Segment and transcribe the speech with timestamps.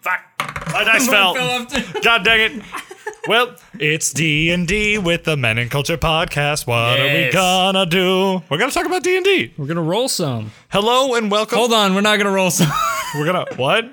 [0.00, 0.20] Fuck.
[0.72, 1.34] My dice fell.
[1.34, 2.00] Fell off too.
[2.04, 2.62] God dang it.
[3.28, 6.66] Well, it's D and D with the Men in Culture podcast.
[6.66, 7.34] What are we Yes.
[7.34, 8.42] gonna do?
[8.48, 9.52] We're gonna talk about D and D.
[9.58, 10.52] We're gonna roll some.
[10.70, 11.58] Hello and welcome.
[11.58, 12.70] Hold on, we're not gonna roll some.
[13.14, 13.86] We're gonna what?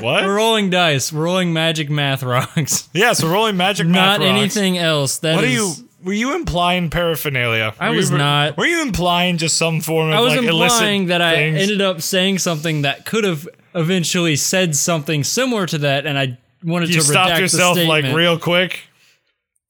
[0.00, 0.24] What?
[0.24, 1.12] we're rolling dice.
[1.12, 2.88] We're rolling magic math rocks.
[2.94, 3.86] yes, we're rolling magic.
[3.86, 4.30] Not math rocks.
[4.56, 5.18] anything else.
[5.18, 5.88] That What are is- you?
[6.02, 7.74] Were you implying paraphernalia?
[7.80, 8.56] I Were was you, not.
[8.56, 11.60] Were you implying just some form of I was like implying illicit that I things?
[11.62, 16.38] ended up saying something that could have eventually said something similar to that, and I
[16.62, 18.80] wanted you to redact yourself like real quick.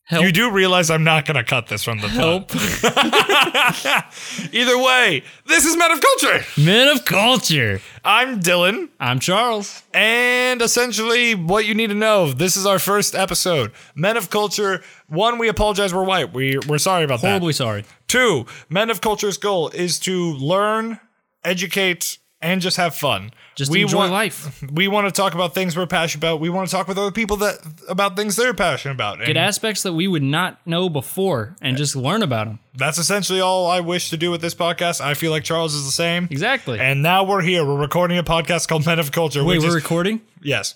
[0.06, 0.23] Help.
[0.23, 2.51] You do realize I'm not gonna cut this from the top.
[2.51, 2.55] help.
[4.52, 6.45] Either way, this is Men of Culture.
[6.60, 7.80] Men of culture.
[8.05, 9.82] I'm Dylan, I'm Charles.
[9.95, 13.73] and essentially, what you need to know: this is our first episode.
[13.95, 14.82] Men of Culture.
[15.09, 15.95] One, we apologize.
[15.95, 16.34] We're white.
[16.34, 17.29] We we're sorry about that.
[17.29, 17.87] Horribly sorry.
[18.07, 21.01] Two, Men of Culture's goal is to learn,
[21.45, 23.33] educate, and just have fun.
[23.55, 24.62] Just we enjoy want, life.
[24.73, 26.41] We want to talk about things we're passionate about.
[26.41, 27.57] We want to talk with other people that
[27.89, 29.18] about things they're passionate about.
[29.18, 32.59] And Get aspects that we would not know before and just learn about them.
[32.74, 35.01] that's essentially all I wish to do with this podcast.
[35.01, 36.29] I feel like Charles is the same.
[36.30, 36.79] Exactly.
[36.79, 37.65] And now we're here.
[37.65, 39.43] We're recording a podcast called Men of Culture.
[39.45, 40.21] Wait, we're is, recording?
[40.43, 40.74] yes.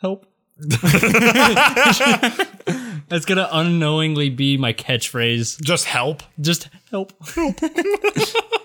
[0.00, 0.26] Help.
[3.08, 5.60] That's gonna unknowingly be my catchphrase.
[5.60, 6.22] Just help.
[6.40, 7.12] Just help.
[7.34, 7.58] Help.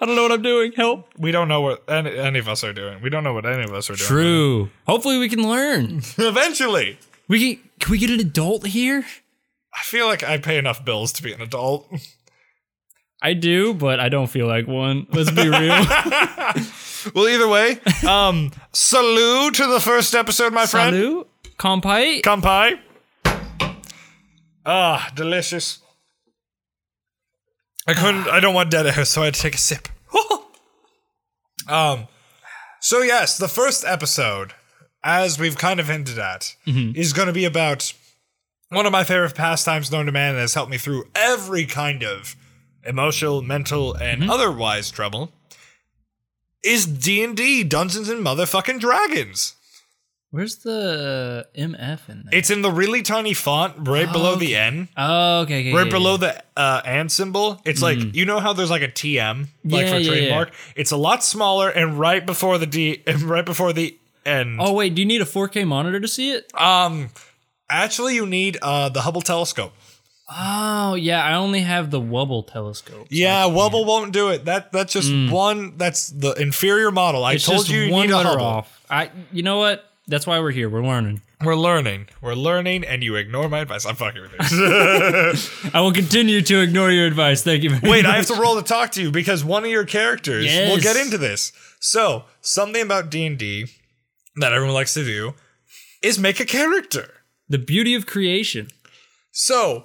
[0.00, 0.72] I don't know what I'm doing.
[0.72, 1.08] Help.
[1.18, 3.00] We don't know what any, any of us are doing.
[3.02, 4.06] We don't know what any of us are doing.
[4.06, 4.70] True.
[4.86, 6.02] Hopefully we can learn.
[6.18, 6.98] Eventually.
[7.26, 9.04] We can, can we get an adult here?
[9.74, 11.88] I feel like I pay enough bills to be an adult.
[13.20, 15.06] I do, but I don't feel like one.
[15.10, 15.84] Let's be real.
[17.14, 20.94] Well, either way, um, salute to the first episode, my friend.
[20.96, 21.28] Salut.
[21.56, 22.22] Kampai.
[22.22, 22.78] Kampai.
[24.66, 25.78] Ah, delicious.
[27.88, 28.28] I couldn't.
[28.28, 29.88] I don't want dead air, so I had to take a sip.
[31.68, 32.06] um.
[32.80, 34.52] So yes, the first episode,
[35.02, 36.54] as we've kind of hinted at,
[36.94, 37.92] is going to be about
[38.68, 42.04] one of my favorite pastimes known to man that has helped me through every kind
[42.04, 42.36] of
[42.84, 45.32] emotional, mental, and otherwise trouble.
[46.62, 49.54] Is D and D Dungeons and Motherfucking Dragons?
[50.30, 52.38] Where's the MF in there?
[52.38, 55.60] It's in the really tiny font right below the N, oh, okay.
[55.60, 57.60] okay right yeah, below the uh, and symbol.
[57.64, 60.08] It's like you know how there's like a TM, like Yeah, for yeah, yeah.
[60.10, 60.52] trademark.
[60.76, 63.96] It's a lot smaller, and right before the D, and right before the
[64.26, 64.58] N.
[64.60, 66.52] Oh wait, do you need a 4K monitor to see it?
[66.54, 67.08] Um,
[67.70, 69.72] actually, you need uh the Hubble telescope.
[70.30, 73.06] Oh yeah, I only have the Wubble telescope.
[73.08, 74.44] Yeah, Wubble won't do it.
[74.44, 75.78] That that's just one.
[75.78, 77.24] That's the inferior model.
[77.24, 77.36] I Mm.
[77.36, 78.44] It's told you you one need a Hubble.
[78.44, 78.84] off.
[78.90, 79.10] I.
[79.32, 79.87] You know what?
[80.08, 80.68] That's why we're here.
[80.70, 81.20] We're learning.
[81.44, 82.08] We're learning.
[82.22, 83.84] We're learning, and you ignore my advice.
[83.86, 85.70] I'm fucking with you.
[85.74, 87.42] I will continue to ignore your advice.
[87.42, 87.70] Thank you.
[87.76, 90.46] Very Wait, I have to roll to talk to you because one of your characters.
[90.46, 90.68] Yes.
[90.70, 91.52] We'll get into this.
[91.78, 93.66] So something about D and D
[94.36, 95.34] that everyone likes to do
[96.02, 97.14] is make a character.
[97.48, 98.68] The beauty of creation.
[99.30, 99.84] So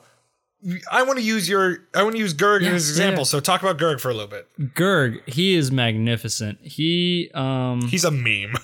[0.89, 1.79] I want to use your.
[1.93, 3.21] I want to use Gerg Yeah, as an example.
[3.21, 3.25] yeah.
[3.25, 4.47] So talk about Gerg for a little bit.
[4.73, 6.59] Gerg, he is magnificent.
[6.61, 8.53] He um He's a meme.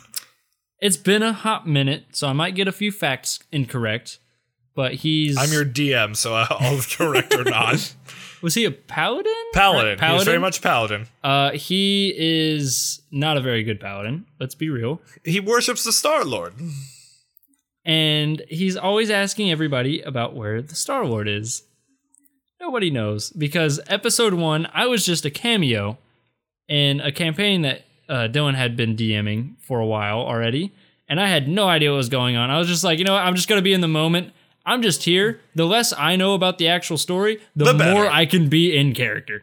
[0.82, 4.20] it's been a hot minute, so I might get a few facts incorrect.
[4.76, 7.94] But he's I'm your DM, so I'll correct or not.
[8.42, 9.34] was he a paladin?
[9.54, 9.98] Paladin.
[9.98, 10.20] Paladin.
[10.20, 11.08] He's very much paladin.
[11.24, 15.02] Uh he is not a very good paladin, let's be real.
[15.26, 16.54] He worships the Star Lord.
[17.84, 21.64] And he's always asking everybody about where the Star Lord is.
[22.62, 25.98] Nobody knows because episode one, I was just a cameo
[26.68, 30.74] in a campaign that uh, Dylan had been DMing for a while already,
[31.08, 32.50] and I had no idea what was going on.
[32.50, 33.24] I was just like, you know what?
[33.24, 34.34] I'm just gonna be in the moment.
[34.66, 35.40] I'm just here.
[35.56, 38.94] The less I know about the actual story, the, The more I can be in
[38.94, 39.42] character.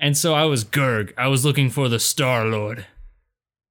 [0.00, 1.12] And so I was Gerg.
[1.16, 2.84] I was looking for the Star Lord,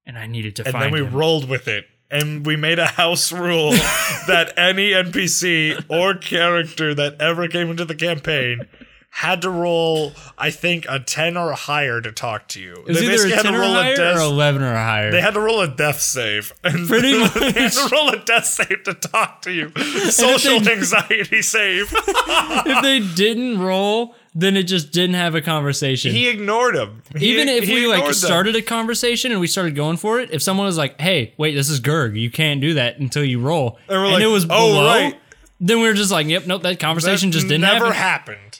[0.05, 1.13] and I needed to And find And then we him.
[1.15, 1.85] rolled with it.
[2.09, 3.71] And we made a house rule
[4.27, 8.67] that any NPC or character that ever came into the campaign
[9.15, 12.73] had to roll, I think, a 10 or higher to talk to you.
[12.73, 14.61] It was They either a had to 10 or roll a higher death- or 11
[14.63, 15.11] or higher.
[15.11, 16.51] They had to roll a death save.
[16.63, 19.69] And Pretty They had to roll a death save to talk to you.
[20.09, 21.93] Social they- anxiety save.
[21.95, 26.11] if they didn't roll, then it just didn't have a conversation.
[26.11, 27.03] he ignored him.
[27.15, 28.13] He- Even if we like them.
[28.13, 31.53] started a conversation and we started going for it, if someone was like, "Hey, wait,
[31.53, 32.19] this is Gerg.
[32.19, 35.15] You can't do that until you roll," And and like, it was "Oh, below, right."
[35.59, 38.52] then we were just like, "Yep, nope, that conversation That just didn't never happen." happened.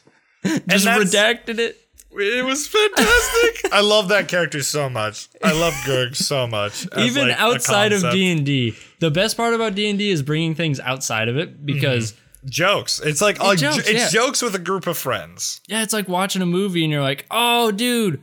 [0.68, 1.80] just redacted it.
[2.16, 3.72] It was fantastic.
[3.74, 5.30] I love that character so much.
[5.44, 6.88] I love Gerg so much.
[6.96, 8.02] Even like, outside of.
[8.12, 11.38] D and D, the best part about D and D is bringing things outside of
[11.38, 12.14] it because
[12.46, 13.00] jokes.
[13.00, 14.10] It's like uh, jokes, it's yeah.
[14.10, 15.60] jokes with a group of friends.
[15.68, 18.22] yeah, it's like watching a movie and you're like, "Oh, dude,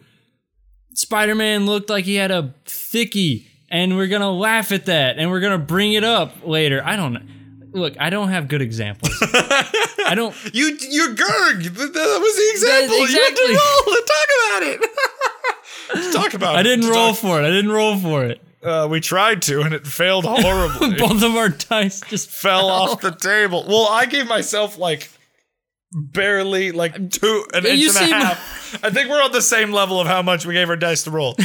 [0.95, 5.31] Spider Man looked like he had a thickie." and we're gonna laugh at that, and
[5.31, 6.83] we're gonna bring it up later.
[6.85, 7.23] I don't know.
[7.73, 9.13] Look, I don't have good examples.
[9.23, 10.35] I don't.
[10.55, 11.65] You you're Gerg.
[11.65, 12.97] That that was the example.
[12.99, 13.23] You exactly.
[13.23, 16.13] had to roll to talk about it.
[16.13, 16.59] talk about it.
[16.59, 17.45] I didn't To roll talk- for it.
[17.45, 18.41] I didn't roll for it.
[18.63, 20.95] Uh, we tried to, and it failed horribly.
[20.99, 23.65] Both of our dice just fell off the table.
[23.67, 25.09] Well, I gave myself like
[25.93, 28.85] barely like two an You inch and a half.
[28.85, 31.11] I think we're on the same level of how much we gave our dice to
[31.11, 31.37] roll.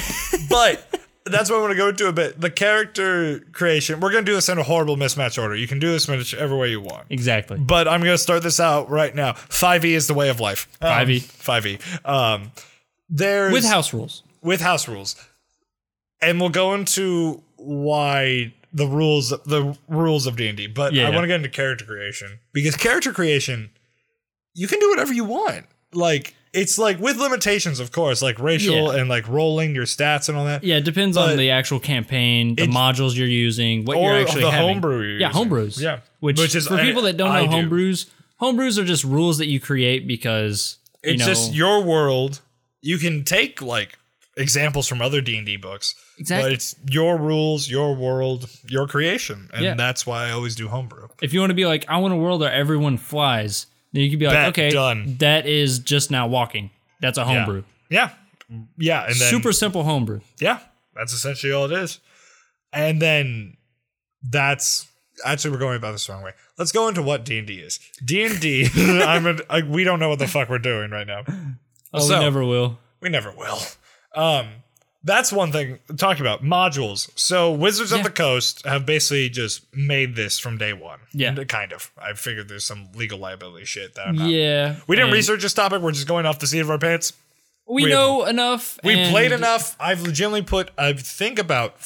[0.50, 2.40] but that's what I want to go into a bit.
[2.40, 4.00] The character creation.
[4.00, 5.56] We're gonna do this in a horrible mismatch order.
[5.56, 7.08] You can do this in whichever way you want.
[7.10, 7.58] exactly.
[7.58, 9.34] But I'm gonna start this out right now.
[9.34, 10.68] Five E is the way of life.
[10.82, 11.22] 5e.
[11.22, 11.80] Five E.
[12.06, 12.52] Um,
[13.10, 14.24] there's With house rules.
[14.42, 15.16] with house rules,
[16.22, 20.68] and we'll go into why the rules the rules of D and D.
[20.68, 21.10] But I Yeah.
[21.10, 23.70] want to get into character creation because character creation,
[24.54, 25.66] you can do whatever you want.
[25.94, 29.00] Like it's like with limitations, of course, like racial Yeah.
[29.00, 30.64] and like rolling your stats and all that.
[30.64, 34.16] Yeah, it depends But- on the actual campaign, the It- modules you're using, what you're
[34.18, 34.44] actually having.
[34.44, 34.68] Or the having.
[34.76, 35.80] homebrew you're yeah, homebrews.
[35.80, 36.00] Yeah.
[36.20, 38.06] which, Which is- for people that don't I know homebrews,
[38.42, 42.40] homebrews are just rules that you create because you It's know just your world.
[42.82, 43.98] You can take like
[44.38, 46.50] examples from other D and D books, Exactly.
[46.50, 49.74] but it's your rules, your world, your creation, and Yeah.
[49.76, 51.08] that's why I always do homebrew.
[51.22, 53.68] if you want to be like, I want a world where everyone flies,
[54.02, 55.16] you could be like, Bet, okay, done.
[55.20, 56.70] that is just now walking.
[57.02, 57.64] That's a homebrew.
[57.90, 58.12] Yeah,
[58.78, 60.22] yeah, and then Super simple homebrew.
[60.40, 60.60] Yeah,
[60.96, 62.00] that's essentially all it is.
[62.74, 63.58] And then
[64.24, 64.88] that's
[65.24, 66.32] actually we're going about this the wrong way.
[66.58, 67.80] Let's go into what D and D is.
[68.04, 68.68] D and D.
[68.76, 71.24] I'm a, I, we don't know what the fuck we're doing right now.
[71.94, 72.80] Oh, So- we never will.
[73.02, 73.60] We never will.
[74.16, 74.48] Um,
[75.06, 77.10] that's one thing talking about modules.
[77.18, 78.00] So Wizards Yeah.
[78.00, 81.00] of the Coast have basically just made this from day one.
[81.14, 81.34] Yeah.
[81.46, 81.92] kind of.
[81.98, 84.30] I figured there's some legal liability shit that I'm not.
[84.30, 84.76] Yeah.
[84.88, 85.82] We didn't research this topic.
[85.82, 87.14] We're just going off the seat of our pants.
[87.68, 88.78] We, we- know enough.
[88.84, 89.76] We played enough.
[89.80, 90.72] I've legitimately put.
[90.78, 91.78] I think about.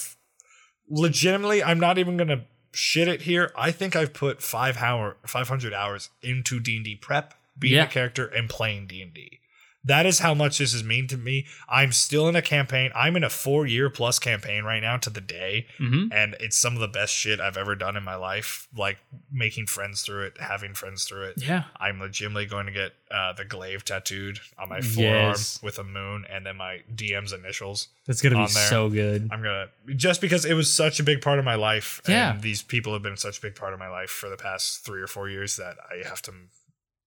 [0.91, 3.51] Legitimately, I'm not even gonna shit it here.
[3.55, 7.75] I think I've put five hour, five hundred hours into D and D prep, being
[7.75, 7.83] Yeah.
[7.83, 9.39] a character and playing D and D.
[9.85, 11.47] That is how much this has mean to me.
[11.69, 12.91] I'm still in a campaign.
[12.93, 16.09] I'm in a four year plus campaign right now to the day, Mhm.
[16.13, 18.67] and it's some of the best shit I've ever done in my life.
[18.75, 18.97] Like
[19.31, 21.35] making friends through it, having friends through it.
[21.37, 21.63] Yeah.
[21.79, 25.59] I'm legitimately going to get uh, the glaive tattooed on my forearm Yes.
[25.63, 27.87] with a moon and then my DM's initials.
[28.05, 28.67] That's gonna be there.
[28.67, 29.29] so good.
[29.31, 32.33] I'm gonna just because it was such a big part of my life, Yeah.
[32.33, 34.85] and these people have been such a big part of my life for the past
[34.85, 36.31] three or four years that I have to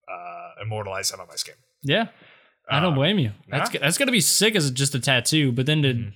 [0.09, 1.55] uh, immortalize that on my skin.
[1.83, 2.09] Yeah.
[2.73, 3.33] I don't Uh, blame you.
[3.49, 6.09] That's g- that's gonna be sick as just a tattoo, but then to Mm-hmm.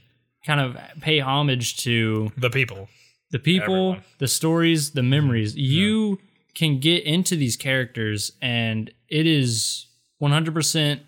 [0.46, 2.88] kind of pay homage to The people,
[3.30, 4.04] the people, Everyone.
[4.18, 5.56] the stories, the memories.
[5.56, 6.18] You
[6.54, 9.86] can get into these characters, and it is
[10.18, 11.02] one hundred percent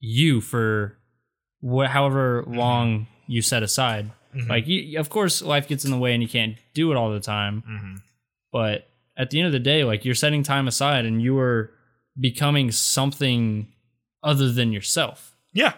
[0.00, 0.96] you for
[1.86, 4.10] however long you set aside.
[4.48, 7.10] Like, you, of course, life gets in the way, and you can't do it all
[7.10, 7.62] the time.
[7.68, 8.02] Mhm.
[8.52, 11.72] But at the end of the day, like you're setting time aside, and you are
[12.20, 13.66] becoming something
[14.22, 15.74] other than yourself, yeah,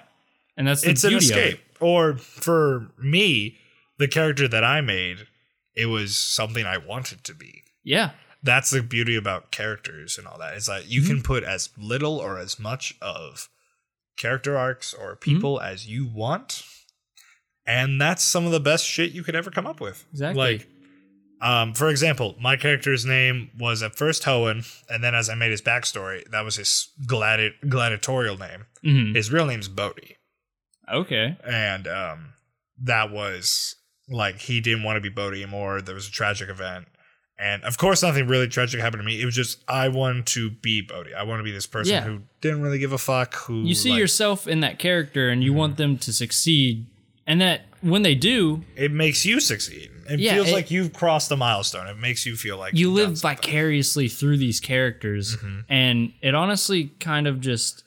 [0.57, 1.25] and that's the it's an of it.
[1.25, 1.61] escape.
[1.81, 3.57] Or for me,
[3.99, 5.27] the character that I made,
[5.75, 7.63] it was something I wanted to be.
[7.83, 8.11] Yeah,
[8.43, 10.57] that's the beauty about characters and all that.
[10.57, 11.11] Is that you Mm-hmm.
[11.11, 13.49] can put as little or as much of
[14.19, 15.73] character arcs or people Mm-hmm.
[15.73, 16.63] as you want,
[17.67, 20.05] and that's some of the best shit you could ever come up with.
[20.13, 20.39] Exactly.
[20.59, 20.69] Like,
[21.41, 25.51] um, for example, my character's name was at first Hoenn, and then as I made
[25.51, 28.67] his backstory, that was his gladi- gladiatorial name.
[28.85, 29.15] Mhm.
[29.15, 30.17] His real name's Bodhi,
[30.93, 31.37] okay.
[31.45, 32.33] and um,
[32.83, 33.77] that was
[34.09, 35.81] like he didn't want to be Bodhi anymore.
[35.81, 36.87] There was a tragic event.
[37.43, 39.19] And of course, nothing really tragic happened to me.
[39.19, 41.15] It was just I wanted to be Bodhi.
[41.15, 42.03] I want to be this person Yeah.
[42.03, 43.35] who didn't really give a fuck.
[43.47, 45.59] Who You see like, yourself in that character, and you Mm-hmm.
[45.59, 46.87] want them to succeed,
[47.31, 49.91] and that when they do, it makes you succeed.
[50.09, 51.87] It Yeah, feels it- like you've crossed a milestone.
[51.87, 55.61] It makes you feel like you live vicariously through these characters, Mm-hmm.
[55.69, 57.85] and it honestly kind of just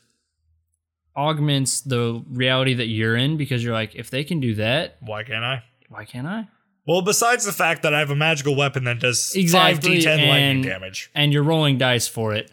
[1.16, 5.24] augments the reality that you're in because you're like, if they can do that, Why
[5.24, 5.64] can't I?
[5.90, 6.48] why can't I?
[6.88, 10.62] Well, besides the fact that I have a magical weapon that does Exactly, 5d10 lightning
[10.64, 12.52] damage, And you're rolling dice for it.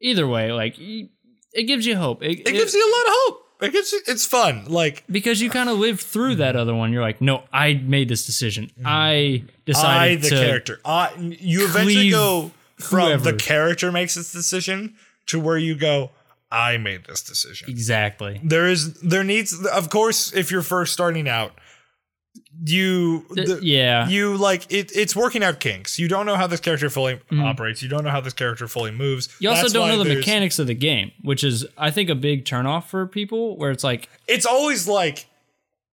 [0.00, 2.22] Either way, like it gives you hope.
[2.22, 3.44] It, it gives you a lot of hope.
[3.60, 4.66] It gives you, it's fun.
[4.66, 6.92] Like because you kind of lived through that other one.
[6.92, 8.70] You're like, no, I made this decision.
[8.84, 10.36] I I, decided the to.
[10.36, 13.32] character, I, you eventually cleave go from whoever.
[13.32, 14.94] the character makes this decision
[15.26, 16.10] to where you go,
[16.50, 17.68] I made this decision.
[17.68, 18.40] Exactly.
[18.42, 21.52] There is, there needs, of course, if you're first starting out,
[22.64, 24.08] you, Th- the- yeah.
[24.08, 24.90] you like it.
[24.96, 25.98] It's working out kinks.
[25.98, 27.42] You don't know how this character fully Mm-hmm.
[27.42, 27.82] operates.
[27.82, 29.28] You don't know how this character fully moves.
[29.40, 32.14] You also That's don't know the mechanics of the game, which is, I think, a
[32.14, 33.56] big turnoff for people.
[33.56, 35.26] Where it's like, It's always like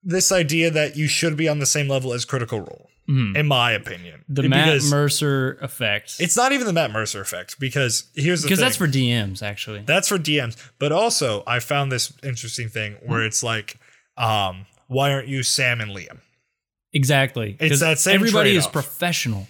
[0.03, 3.71] this idea that you should be on the same level as Critical Role, in my
[3.71, 4.23] opinion.
[4.29, 6.15] The Matt Mercer effect.
[6.19, 9.81] It's not even the Matt Mercer effect because here's the Because that's for DMs, actually.
[9.85, 10.55] That's for DMs.
[10.79, 13.27] But also, I found this interesting thing where Hmm.
[13.27, 13.77] it's like,
[14.17, 16.19] um, why aren't you Sam and Liam?
[16.95, 17.57] Exactly.
[17.59, 18.71] It's that same Everybody is trade-off.
[18.73, 19.47] professional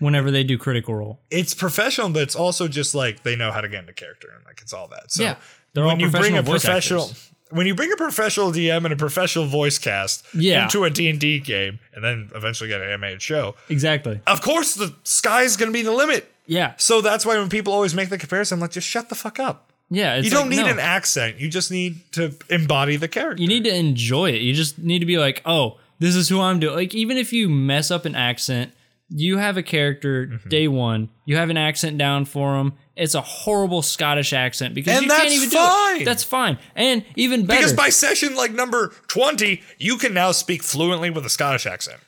[0.00, 1.20] whenever they do critical role.
[1.30, 4.44] It's professional, but it's also just like they know how to get into character and
[4.44, 5.10] like it's all that.
[5.12, 5.36] So Yeah.
[5.72, 7.30] They're all when you bring a professional actors.
[7.50, 10.64] when you bring a professional DM and a professional voice cast Yeah.
[10.64, 14.20] into a D&D game and then eventually get an animated show, Exactly.
[14.26, 16.32] of course the sky's going to be the limit.
[16.46, 16.72] Yeah.
[16.78, 19.38] So that's why when people always make the comparison, I'm like, just shut the fuck
[19.38, 19.70] up.
[19.90, 20.16] Yeah.
[20.16, 20.68] You don't like, need no.
[20.72, 21.38] an accent.
[21.40, 23.40] You just need to embody the character.
[23.42, 24.40] You need to enjoy it.
[24.40, 26.74] You just need to be like, oh, this is who I'm doing.
[26.74, 28.72] Like, even if you mess up an accent,
[29.08, 30.48] you have a character Mm-hmm.
[30.48, 32.72] day one, you have an accent down for them.
[32.96, 36.02] It's a horrible Scottish accent because And you can't even do fine.
[36.02, 36.04] it.
[36.04, 36.58] That's fine.
[36.76, 37.60] And even better.
[37.60, 41.98] because by session like number 20, you can now speak fluently with a Scottish accent.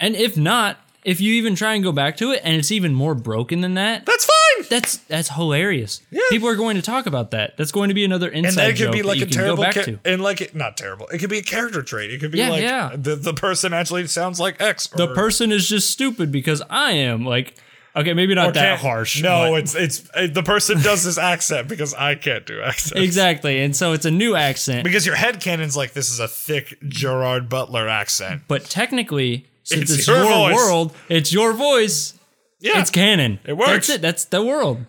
[0.00, 2.92] and if not, if you even try and go back to it and it's even
[2.94, 4.34] more broken than that, That's fine.
[4.68, 6.00] That's that's hilarious.
[6.30, 7.56] People are going to talk about that.
[7.56, 9.74] That's going to be another inside and that could joke be like a terrible back
[9.74, 9.98] to.
[10.04, 12.50] and like it, not terrible it could be a character trait it could be Yeah,
[12.50, 12.90] like yeah.
[12.94, 17.24] the, the person actually sounds like x The person is just stupid because I am
[17.24, 17.54] like
[17.96, 19.22] okay, maybe not that harsh.
[19.22, 23.60] no it's it's uh, the person does this accent because i can't do accents exactly.
[23.60, 24.84] And so it's a new accent.
[24.84, 29.90] because your head canon's like this is a thick gerard butler accent But technically, since
[29.90, 32.14] It's it's, your your, world, it's your voice.
[32.60, 33.38] Yeah It's canon.
[33.44, 33.68] It works.
[33.70, 33.74] Mm-hmm.
[33.76, 34.02] That's it.
[34.02, 34.84] That's the world.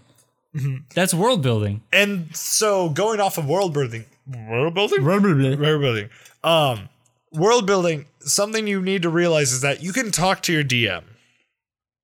[0.96, 1.82] That's world building.
[1.94, 4.06] and so going off of world building
[4.48, 6.10] world building world building
[6.44, 6.90] um
[7.32, 11.04] world building something you need to realize is that you can talk to your dm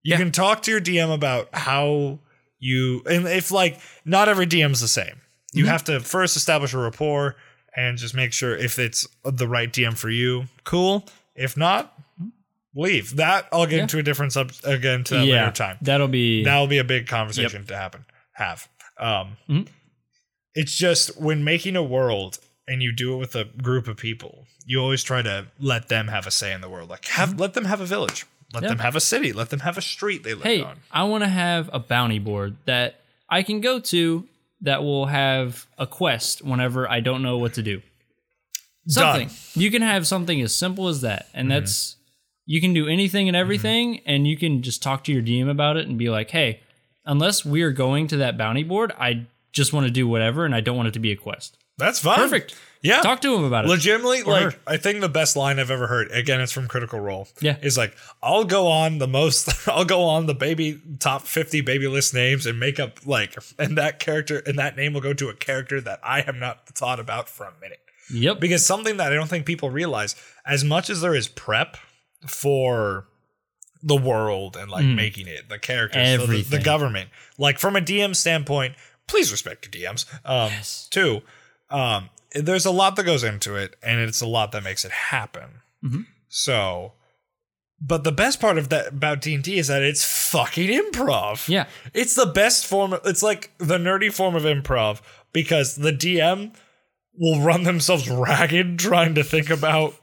[0.04, 0.18] you Yeah.
[0.18, 2.20] can talk to your dm about how
[2.60, 5.22] you and if like not every dm's the same
[5.54, 5.72] you Mm-hmm.
[5.72, 7.36] have to first establish a rapport
[7.76, 11.06] and just make sure if it's the right dm for you cool
[11.36, 11.94] if not
[12.76, 13.82] leave that i'll get Yeah.
[13.84, 16.44] into a different sub again to that yeah, later time that'll be.
[16.44, 18.68] that'll be a big conversation to happen have
[19.00, 19.68] um Mhm.
[20.54, 24.46] it's just when making a world and you do it with a group of people
[24.66, 27.54] you always try to let them have a say in the world like have let
[27.54, 28.64] them have a village let Mm-hmm.
[28.64, 28.70] Yeah.
[28.70, 31.24] them have a city let them have a street they live hey, on I want
[31.24, 34.28] to have a bounty board that I can go to
[34.62, 37.82] that will have a quest whenever I don't know what to do.
[38.88, 39.30] Something.
[39.56, 41.28] You can have something as simple as that.
[41.34, 41.60] And Mm-hmm.
[41.60, 41.96] that's
[42.46, 43.42] you can do anything and mm-hmm.
[43.42, 46.62] everything and you can just talk to your DM about it and be like, "Hey,
[47.06, 50.62] unless we're going to that bounty board, I just want to do whatever and I
[50.62, 52.56] don't want it to be a quest." that's fine Perfect.
[52.82, 53.68] yeah Talk to him about it.
[53.68, 54.60] legitimately Or like her.
[54.66, 57.58] i think the best line i've ever heard again it's from critical role Yeah.
[57.62, 61.88] is like i'll go on the most i'll go on the baby top 50 baby
[61.90, 65.28] list names and make up like and that character and that name will go to
[65.28, 68.40] a character that i have not thought about for a minute Yep.
[68.40, 71.76] because something that I don't think people realize, as much as there is prep
[72.28, 73.08] for
[73.84, 76.64] the world and like making it, the characters, so the, the Mm.
[76.64, 78.76] Government, like from a DM standpoint,
[79.08, 80.06] please respect your DMs.
[80.26, 80.88] Um, Yes.
[80.90, 81.22] Two,
[81.70, 84.92] um, there's a lot that goes into it, and it's a lot that makes it
[84.92, 85.62] happen.
[85.84, 86.02] Mm-hmm.
[86.28, 86.94] So,
[87.80, 91.48] but the best part of that about D and D is that it's fucking improv.
[91.48, 91.68] Yeah.
[91.94, 92.94] It's the best form.
[92.94, 96.54] Of, it's like the nerdy form of improv because the DM
[97.18, 99.94] will run themselves ragged trying to think about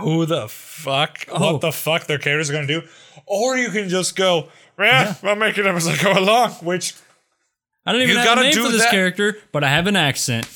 [0.00, 1.52] who the fuck, Oh.
[1.52, 2.86] what the fuck their characters are going to do,
[3.26, 6.94] or you can just go, eh, I'm making them as I go along, which
[7.86, 9.86] I don't even You have a name do for this that- character, but I have
[9.86, 10.46] an accent.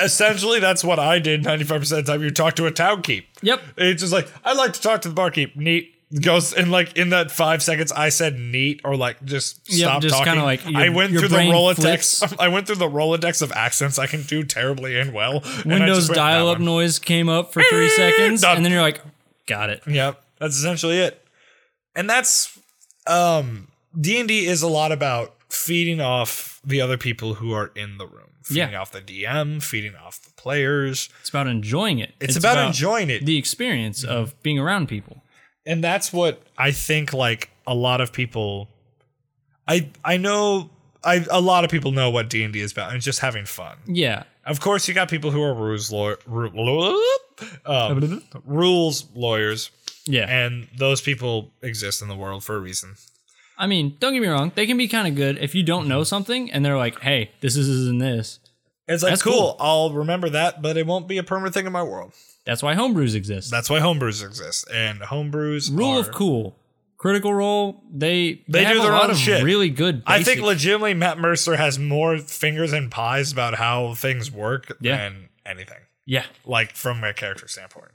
[0.00, 2.22] essentially that's what I did 95% of the time.
[2.22, 3.28] You talk to a town keep.
[3.42, 3.62] Yep.
[3.78, 5.56] It's just like, I like to talk to the barkeep.
[5.56, 5.94] Neat.
[6.22, 10.02] Goes in like in that five seconds I said neat or like just Yep, stop
[10.02, 10.40] just talking.
[10.40, 12.20] like your- I went through the Rolodex.
[12.20, 12.34] flips.
[12.38, 15.42] I went through the Rolodex of accents I can do terribly and well.
[15.64, 18.56] Windows that dial up noise came up for three seconds, Done.
[18.58, 19.00] and then you're like,
[19.46, 19.82] got it.
[19.84, 21.26] Yep, that's essentially it.
[21.96, 22.56] And that's
[23.08, 23.66] um
[24.00, 28.22] D&D is a lot about feeding off the other people who are in the room.
[28.44, 28.80] Feeding Yeah.
[28.80, 31.08] off the DM, feeding off the players.
[31.20, 32.14] It's about enjoying it.
[32.20, 33.24] It's, about, enjoying it.
[33.26, 35.22] the experience of being around people.
[35.66, 38.68] And that's what I think like a lot of people
[39.68, 40.70] I I know
[41.04, 43.76] I a lot of people know what D&D is about and it's just having fun.
[43.86, 44.24] Yeah.
[44.44, 46.96] Of course you got people who are rules law, ru-
[47.64, 49.70] um, rules lawyers
[50.06, 50.28] Yeah.
[50.28, 52.94] and those people exist in the world for a reason.
[53.58, 54.52] I mean, don't get me wrong.
[54.54, 57.30] They can be kind of good if you don't know something and they're like, hey,
[57.40, 58.38] this is this and this.
[58.88, 59.56] It's like cool, cool.
[59.58, 62.12] I'll remember that, but it won't be a permanent thing in my world.
[62.46, 63.50] That's why homebrews exist.
[63.50, 66.58] That's why homebrews exist, and homebrews Rule are- of cool.
[66.98, 69.42] Critical Role, they They have do a their lot own of shit.
[69.44, 74.30] really good I think legitimately Matt Mercer has more fingers and pies about how things
[74.30, 74.96] work Yeah.
[74.96, 75.80] than anything.
[76.06, 76.24] Yeah.
[76.46, 77.90] Like from a character standpoint.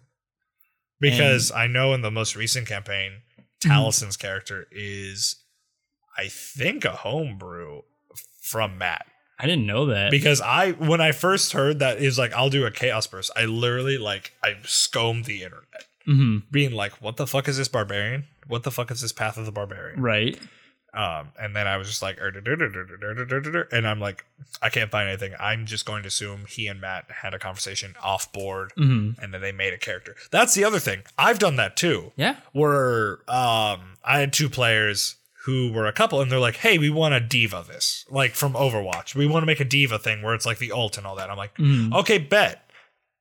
[0.99, 3.23] because I know in the most recent campaign,
[3.63, 3.71] mhm.
[3.71, 5.35] Taliesin's character is,
[6.15, 7.81] I think, a homebrew
[8.39, 9.07] from Matt.
[9.41, 10.11] I didn't know that.
[10.11, 13.45] Because I when I first heard that is like I'll do a chaos burst, I
[13.45, 15.85] literally like I scomed the internet.
[16.07, 16.37] Mm-hmm.
[16.51, 18.25] Being like, what the fuck is this barbarian?
[18.47, 20.01] What the fuck is this path of the barbarian?
[20.01, 20.39] Right.
[20.93, 24.25] Um, and then I was just like, and I'm like,
[24.61, 25.33] I can't find anything.
[25.39, 29.21] I'm just going to assume he and Matt had a conversation off board mm-hmm.
[29.23, 30.17] and then they made a character.
[30.31, 31.03] That's the other thing.
[31.17, 32.11] I've done that too.
[32.17, 32.35] Yeah.
[32.51, 36.89] Where um, I had two players who were a couple, and they're like, "Hey, we
[36.89, 39.15] want a D.Va this, like from Overwatch.
[39.15, 41.29] We want to make a D.Va thing where it's like the ult and all that."
[41.29, 41.93] I'm like, Mhm.
[41.93, 42.69] "Okay, bet.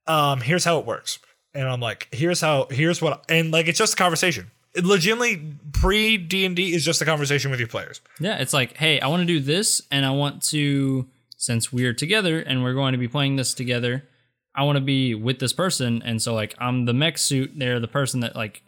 [0.06, 1.18] Um, here's how it works."
[1.54, 2.66] And I'm like, "Here's how.
[2.70, 4.50] Here's what." And like, it's just a conversation.
[4.74, 8.00] It legitimately pre D and D is just a conversation with your players.
[8.20, 8.36] Yeah.
[8.38, 12.38] It's like, hey, I want to do this, and I want to, since we're together
[12.40, 14.04] and we're going to be playing this together,
[14.54, 17.52] I want to be with this person, and so like I'm the mech suit.
[17.56, 18.62] They're the person that like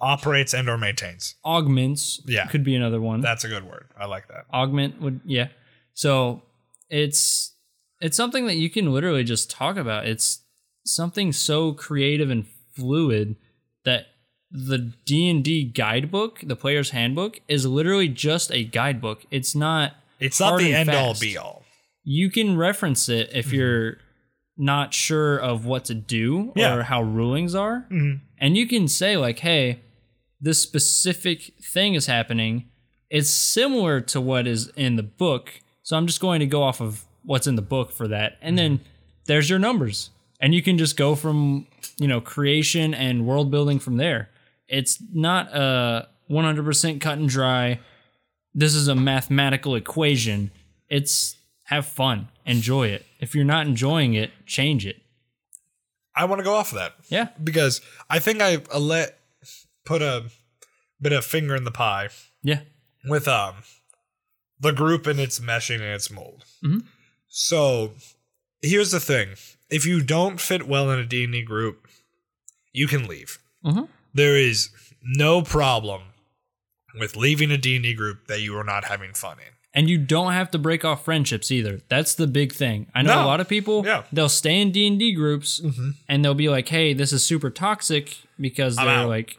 [0.00, 1.34] Operates and or maintains.
[1.44, 2.20] augments.
[2.26, 2.46] Yeah.
[2.46, 3.20] Could be another one.
[3.20, 3.86] That's a good word.
[3.98, 4.44] I like that.
[4.52, 5.48] augment would yeah
[5.94, 6.42] so
[6.88, 7.54] it's
[8.00, 10.42] it's something that you can literally just talk about it's
[10.84, 13.34] something so creative and fluid
[13.84, 14.06] that
[14.50, 20.58] the d&d guidebook the player's handbook is literally just a guidebook it's not It's not
[20.58, 21.64] the end all be all.
[22.04, 23.98] you can reference it if you're
[24.56, 26.74] not sure of what to do Yeah.
[26.76, 28.20] or how rulings are Mhm.
[28.38, 29.80] and you can say like hey
[30.40, 32.68] this specific thing is happening
[33.10, 35.60] it's similar to what is in the book.
[35.82, 38.38] So i'm just going to go off of what's in the book for that.
[38.40, 38.80] And then
[39.26, 40.10] there's your numbers.
[40.40, 41.66] And you can just go from
[41.98, 44.30] you know creation and world building from there.
[44.68, 47.80] It's not a 100% cut and dry.
[48.54, 50.50] This is a mathematical equation.
[50.88, 52.28] It's have fun.
[52.44, 53.04] Enjoy it.
[53.20, 54.96] If you're not enjoying it change it.
[56.14, 56.94] I want to go off of that.
[57.08, 57.28] yeah.
[57.42, 57.80] Because
[58.10, 59.17] I think I uh, let
[59.88, 60.24] put a
[61.00, 62.08] bit of finger in the pie
[62.42, 62.60] yeah
[63.04, 63.54] with um
[64.60, 66.44] the group and its meshing and its mold.
[66.64, 66.84] Mhm.
[67.28, 67.94] So
[68.62, 69.28] here's the thing:
[69.70, 71.86] if you don't fit well in a D&D group,
[72.72, 73.38] you can leave.
[73.64, 73.88] Mhm.
[74.14, 74.70] There is
[75.02, 76.02] no problem
[76.98, 79.52] with leaving a D&D group that you are not having fun in.
[79.74, 81.80] And you don't have to break off friendships either.
[81.88, 82.90] That's the big thing.
[82.94, 83.24] I know No.
[83.24, 83.84] a lot of people.
[83.86, 84.04] Yeah.
[84.12, 85.60] They'll stay in D and D groups,
[86.08, 89.08] and they'll be like, "Hey, this is super toxic," because I'm they're out.
[89.08, 89.37] like,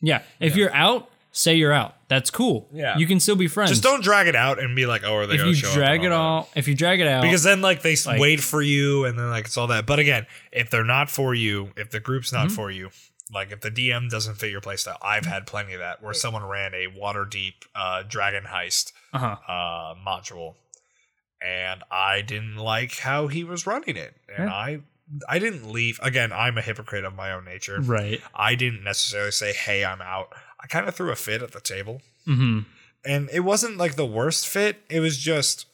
[0.00, 1.94] "Yeah, if you're out, say you're out.
[2.08, 2.68] That's cool.
[2.72, 2.98] Yeah.
[2.98, 3.70] you can still be friends.
[3.70, 5.68] Just don't drag it out and be like, "Oh, are they if you to show
[5.68, 6.16] up?" drag and it that.
[6.16, 9.04] all, if you drag it out, because then like they s Like- wait for you
[9.04, 12.00] and then like it's all that but again if they're not for you if the
[12.00, 12.42] group's Mm-hmm.
[12.48, 12.90] not for you
[13.32, 16.42] like if the dm doesn't fit your playstyle i've had plenty of that where someone
[16.44, 19.36] ran a Waterdeep uh dragon heist uh-huh.
[19.46, 20.54] uh module
[21.40, 24.54] and i didn't like how he was running it and Yeah.
[24.54, 24.80] i
[25.28, 28.20] i didn't leave again i'm a hypocrite of my own nature right.
[28.34, 30.28] i didn't necessarily say hey i'm out
[30.62, 32.60] i kind of threw a fit at the table Mm-hmm.
[33.04, 35.66] and it wasn't like the worst fit it was just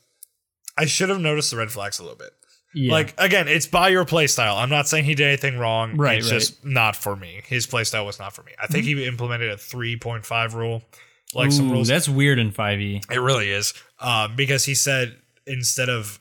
[0.79, 2.31] i should have noticed the red flags a little bit
[2.75, 2.92] Yeah.
[2.92, 4.57] like again, it's by your playstyle.
[4.62, 5.96] I'm not saying he did anything wrong.
[5.96, 6.38] Right, It's right.
[6.40, 7.40] just not for me.
[7.46, 8.53] His playstyle was not for me.
[8.62, 8.99] I think Mm-hmm.
[8.99, 10.83] he implemented a 3.5 rule,
[11.35, 11.88] like some rules.
[11.88, 13.01] that's weird in five E.
[13.11, 16.20] It really is, um, because he said instead of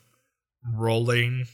[0.74, 1.46] rolling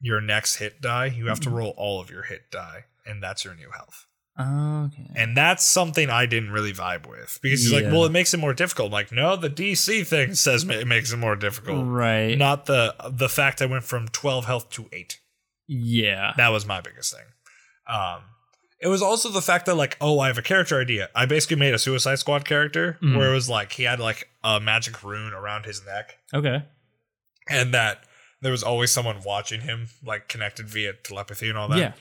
[0.00, 1.58] your next hit die, you have to Mm-hmm.
[1.58, 4.06] roll all of your hit die, and that's your new health.
[4.38, 5.10] Okay.
[5.14, 8.36] And that's something I didn't really vibe with because he's like, well, it makes it
[8.36, 8.88] more difficult.
[8.88, 12.36] I'm like, no, the DC thing says it makes it more difficult, Right.
[12.36, 15.20] not the the fact I went from 12 health to eight.
[15.66, 16.34] yeah.
[16.36, 17.24] That was my biggest thing.
[17.88, 18.20] Um,
[18.78, 21.08] it was also the fact that like, oh, I have a character idea.
[21.14, 23.16] I basically made a Suicide Squad character Mhm.
[23.16, 26.62] where it was like he had like a magic rune around his neck, Okay.
[27.48, 28.04] and that
[28.42, 31.78] there was always someone watching him, like connected via telepathy and all that.
[31.78, 31.92] Yeah.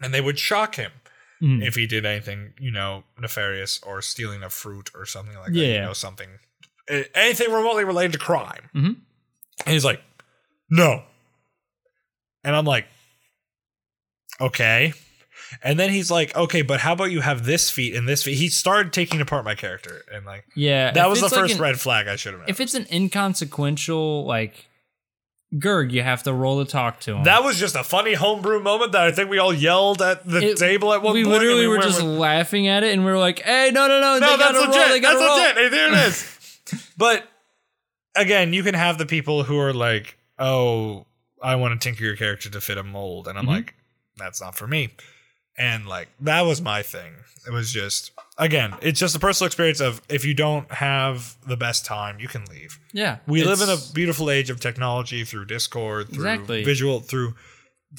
[0.00, 0.90] and they would shock him
[1.40, 1.64] Mhm.
[1.64, 5.58] if he did anything, you know, nefarious or stealing a fruit or something like that.
[5.58, 5.84] You Yeah.
[5.86, 6.38] know, something
[7.14, 8.68] anything remotely related to crime.
[8.74, 8.96] Mhm.
[9.64, 10.02] And he's like,
[10.68, 11.04] no.
[12.42, 12.86] And I'm like,
[14.40, 14.92] okay.
[15.62, 18.34] And then he's like, okay, but how about you have this feat and this feat?
[18.36, 20.90] He started taking apart my character, and like Yeah.
[20.92, 22.48] that was the like first an- red flag I should have.
[22.48, 24.66] If it's an inconsequential like
[25.54, 27.24] Gerg, you have to roll to talk to him.
[27.24, 30.38] that was just a funny homebrew moment that I think we all yelled at the
[30.52, 31.34] It- table at one we point.
[31.38, 34.00] literally were went just with- laughing at it, and we were like, "Hey, no, no,
[34.00, 35.02] no, no, they that's roll, legit.
[35.02, 35.56] gotta that's roll." legit.
[35.56, 36.58] Hey, there it is.
[36.96, 37.28] but
[38.14, 41.06] again, you can have the people who are like, "Oh,
[41.42, 43.48] I want to tinker your character to fit a mold," and I'm Mhm.
[43.48, 43.74] like,
[44.16, 44.90] "That's not for me."
[45.58, 47.12] And like that was my thing.
[47.46, 48.12] It was just
[48.44, 52.28] again, it's just a personal experience of if you don't have the best time, you
[52.28, 52.78] can leave.
[52.92, 56.64] Yeah, We live in a beautiful age of technology through Discord, through Exactly.
[56.64, 57.34] visual, through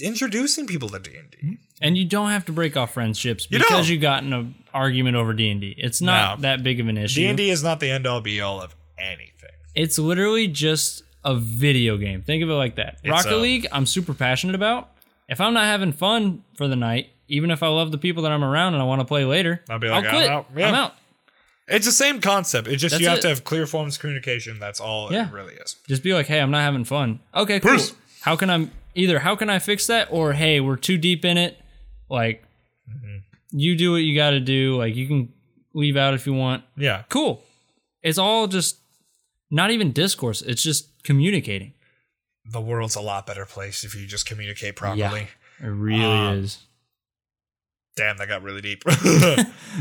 [0.01, 1.37] introducing people to D and D.
[1.41, 1.53] Hmm?
[1.81, 3.89] And you don't have to break off friendships You because don't.
[3.89, 5.75] you got in an argument over D and D.
[5.77, 6.41] It's not No.
[6.43, 7.21] that big of an issue.
[7.21, 9.49] D and D is not the end all be all of anything.
[9.75, 12.21] It's literally just a video game.
[12.21, 12.97] Think of it like that.
[13.05, 14.89] Rocket a- League, I'm super passionate about.
[15.29, 18.31] If I'm not having fun for the night, even if I love the people that
[18.31, 20.29] I'm around and I want to play later, I'll be like, I'm quit.
[20.29, 20.45] out.
[20.55, 20.67] Yeah.
[20.69, 20.95] I'm out.
[21.67, 22.67] It's the same concept.
[22.67, 23.21] It's just That's you have it.
[23.21, 24.59] to have clear forms of communication.
[24.59, 25.27] That's all Yeah.
[25.29, 25.77] it really is.
[25.87, 27.19] Just be like, hey, I'm not having fun.
[27.33, 27.71] Okay, cool.
[27.73, 27.93] Peace.
[28.21, 31.37] How can I either how can I fix that or hey, we're too deep in
[31.37, 31.57] it.
[32.09, 32.43] Like
[32.89, 33.17] Mm-hmm.
[33.57, 34.75] you do what you got to do.
[34.77, 35.31] Like you can
[35.73, 36.63] leave out if you want.
[36.75, 37.03] Yeah.
[37.09, 37.41] Cool.
[38.01, 38.79] It's all just
[39.49, 40.41] not even discourse.
[40.41, 41.73] It's just communicating.
[42.45, 45.29] The world's a lot better place if you just communicate properly.
[45.61, 46.59] It really Um, is.
[47.95, 48.83] Damn, that got really deep.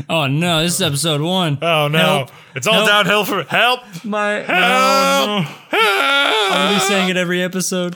[0.09, 1.59] Oh no, this is episode one.
[1.61, 1.97] oh no.
[1.99, 2.31] Help.
[2.55, 2.87] It's all Help.
[2.87, 3.81] downhill from help.
[4.03, 4.47] My Help.
[4.47, 5.41] no.
[5.43, 6.51] Help.
[6.51, 7.95] I'll be saying it every episode.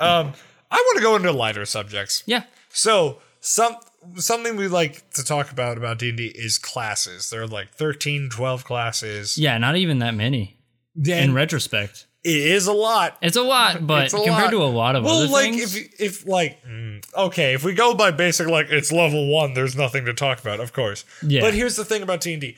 [0.00, 0.32] Um,
[0.70, 2.22] I want to go into lighter subjects.
[2.26, 2.42] Yeah.
[2.68, 3.76] So some
[4.16, 7.30] something we like to talk about about D&D is classes.
[7.30, 9.38] There are like 13, 12 classes.
[9.38, 10.58] Yeah, not even that many.
[11.04, 12.06] In retrospect.
[12.26, 13.16] It is a lot.
[13.22, 14.50] It's a lot, but a compared lot.
[14.50, 15.76] to a lot of Well, other like things.
[15.76, 19.76] if if like mm, okay, if we go by basic like it's level 1, there's
[19.76, 21.04] nothing to talk about, of course.
[21.22, 21.40] Yeah.
[21.40, 22.56] But here's the thing about D&D.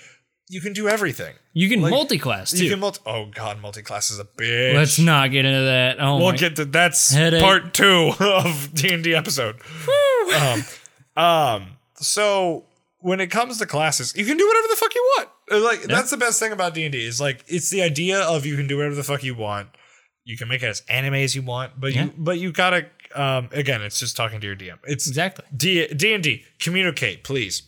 [0.51, 1.35] You can do everything.
[1.53, 2.65] you can like, multi-class too.
[2.65, 4.75] You can multi Oh god, multi-class is a bitch.
[4.75, 6.01] Let's not get into that.
[6.01, 7.43] Oh We'll my get to that's Headache.
[7.43, 9.57] part two of D and D episode.
[10.41, 10.65] um,
[11.23, 12.65] um, so
[13.01, 15.29] when it comes to classes, you can do whatever the fuck you want.
[15.51, 18.45] Like that's the best thing about D and D is like it's the idea of
[18.47, 19.69] you can do whatever the fuck you want.
[20.25, 22.05] You can make it as anime as you want, but Yeah.
[22.05, 24.79] you but you gotta um again, it's just talking to your DM.
[24.85, 25.45] It's Exactly.
[25.57, 26.45] D D and D.
[26.61, 27.63] Communicate, please.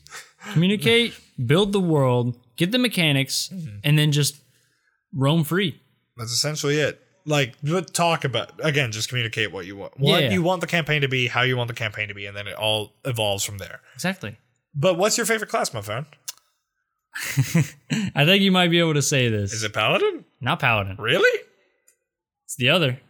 [0.53, 1.15] Communicate,
[1.47, 3.77] build the world, get the mechanics, Mm-hmm.
[3.85, 4.37] and then just
[5.15, 5.81] roam free.
[6.17, 7.01] That's essentially it.
[7.27, 9.99] Like, but talk about again, just communicate what you want.
[9.99, 10.31] What Yeah.
[10.31, 12.47] you want the campaign to be, how you want the campaign to be, and then
[12.47, 13.81] it all evolves from there.
[13.95, 14.37] Exactly.
[14.75, 16.07] But what's your favorite class, my friend?
[18.15, 19.53] I think you might be able to say this.
[19.53, 20.25] Is it Paladin?
[20.41, 20.97] Not paladin.
[20.99, 21.41] Really?
[22.45, 23.01] It's the other.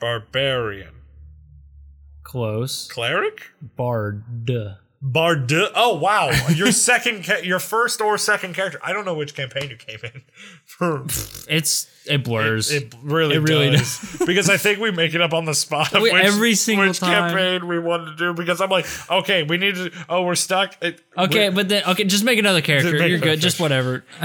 [0.00, 0.94] Barbarian.
[2.22, 2.88] Close.
[2.88, 3.50] Cleric?
[3.60, 4.24] Bard.
[5.06, 5.52] Bard.
[5.74, 8.80] Oh wow, your second, ca- your first or second character.
[8.82, 10.22] I don't know which campaign you came in
[10.64, 11.04] for.
[11.46, 12.70] It's it blurs.
[12.72, 14.16] It really, It really does.
[14.26, 16.86] because I think we make it up on the spot of Wait, which, every single
[16.88, 17.30] which time.
[17.34, 18.32] campaign we wanted to do.
[18.32, 19.90] Because I'm like, okay, we need to.
[20.08, 20.74] Oh, we're stuck.
[20.82, 22.98] It- okay, we're- but then okay, just make another character.
[22.98, 23.40] make You're good.
[23.40, 24.04] Just whatever.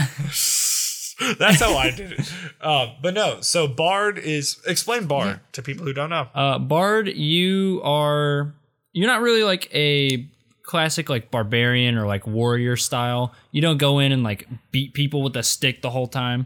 [1.38, 2.34] That's how I did it.
[2.62, 6.30] Um, but no, so Bard is explain Bard to people who don't know.
[6.34, 8.54] Uh, Bard, you are
[8.94, 10.26] you're not really like a
[10.70, 13.34] classic like barbarian or like warrior style.
[13.52, 16.46] You don't go in and like beat people with a stick the whole time.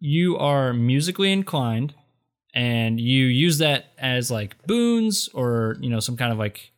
[0.00, 1.94] You are musically inclined
[2.52, 6.72] and you use that as like boons or you know some kind of like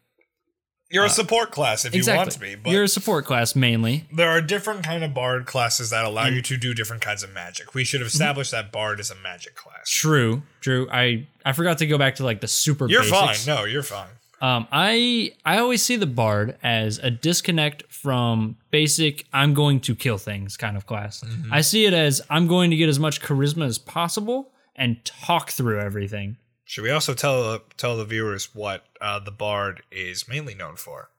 [0.90, 3.56] You're a uh, support class if you want to be, but You're a support class
[3.56, 4.04] mainly.
[4.14, 6.34] there are different kind of Bard classes that allow mm.
[6.34, 7.72] you to do different kinds of magic.
[7.72, 8.04] We should mm-hmm.
[8.04, 9.88] have established that Bard is a magic class.
[9.88, 10.88] True, true.
[10.92, 12.86] I I forgot to go back to like the super.
[12.86, 13.46] You're basics.
[13.46, 13.56] fine.
[13.56, 14.10] No, you're fine.
[14.42, 19.94] Um, I I always see the bard as a disconnect from basic I'm going to
[19.94, 21.24] kill things kind of class.
[21.52, 25.50] I see it as I'm going to get as much charisma as possible and talk
[25.50, 26.38] through everything.
[26.64, 31.10] Should we also tell tell the viewers what uh, the Bard is mainly known for?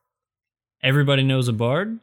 [0.84, 2.00] Everybody knows a bard.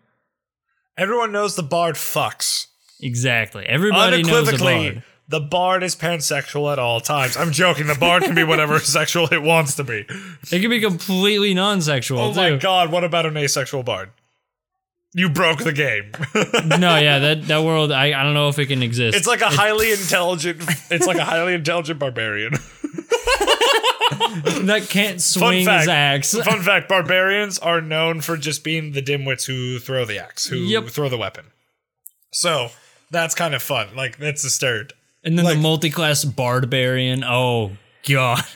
[0.96, 2.68] Everyone knows the Bard fucks.
[3.02, 3.66] Exactly.
[3.66, 5.02] Everybody knows bard.
[5.30, 7.36] The Bard is pansexual at all times.
[7.36, 7.86] I'm joking.
[7.86, 10.04] The Bard can be whatever sexual it wants to be.
[10.50, 12.36] It can be completely non-sexual Oh too.
[12.40, 14.10] my god, what about an asexual Bard?
[15.14, 16.12] You broke the game.
[16.78, 19.16] no, yeah, that that world I, I don't know if it can exist.
[19.16, 20.62] It's like a highly intelligent.
[20.90, 22.52] It's like a highly intelligent barbarian.
[24.62, 25.80] that can't swing fact.
[25.82, 26.34] his axe.
[26.34, 30.56] Fun fact: barbarians are known for just being the dimwits who throw the axe, who
[30.56, 30.86] Yep.
[30.88, 31.46] throw the weapon.
[32.32, 32.70] So
[33.10, 33.88] that's kind of fun.
[33.96, 34.96] Like that's the stereotype.
[35.24, 37.22] And then Like- the multi-class barbarian.
[37.24, 37.72] Oh
[38.08, 38.44] god.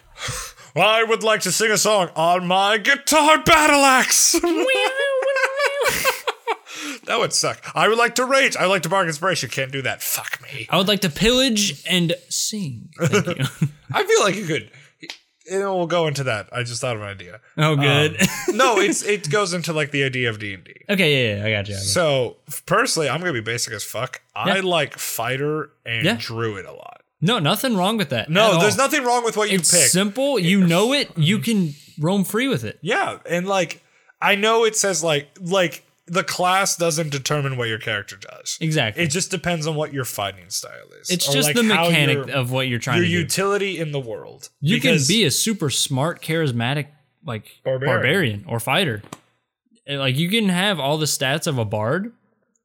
[0.77, 4.33] I would like to sing a song on my guitar battle axe.
[7.05, 7.61] that would suck.
[7.77, 8.57] I would like to rage.
[8.57, 9.51] I would like to bark inspiration.
[9.51, 10.03] Can't do that.
[10.03, 10.67] Fuck me.
[10.71, 12.91] I would like to pillage and sing.
[12.99, 13.45] Thank you.
[13.93, 14.71] I feel like you could.
[15.51, 16.49] You know, we'll go into that.
[16.53, 17.41] I just thought of an idea.
[17.59, 18.17] oh, um, good.
[18.55, 20.75] No, it's it goes into like the idea of D and D.
[20.89, 21.75] okay, yeah, yeah, I got you.
[21.75, 21.91] I got you.
[21.91, 24.23] So personally, I'm gonna be basic as fuck.
[24.35, 26.17] I like fighter and Yeah.
[26.19, 27.03] druid a lot.
[27.21, 28.29] No, nothing wrong with that.
[28.29, 28.85] No, there's all.
[28.87, 29.89] nothing wrong with what you It's pick.
[29.91, 30.39] simple.
[30.39, 31.11] You know it.
[31.17, 31.45] You mm-hmm.
[31.45, 32.79] can roam free with it.
[32.83, 33.83] yeah, and like
[34.23, 38.59] I know it says like like the class doesn't determine what your character does.
[38.61, 39.03] Exactly.
[39.03, 41.11] It just depends on what your fighting style is.
[41.11, 43.13] It's just like, the mechanic of what you're trying your to do.
[43.13, 44.51] Your utility in the world.
[44.61, 46.89] you can be a super smart, charismatic
[47.25, 47.97] like Barbarian.
[47.97, 49.03] barbarian, or fighter.
[49.87, 52.13] Eh, like you can have all the stats of a bard,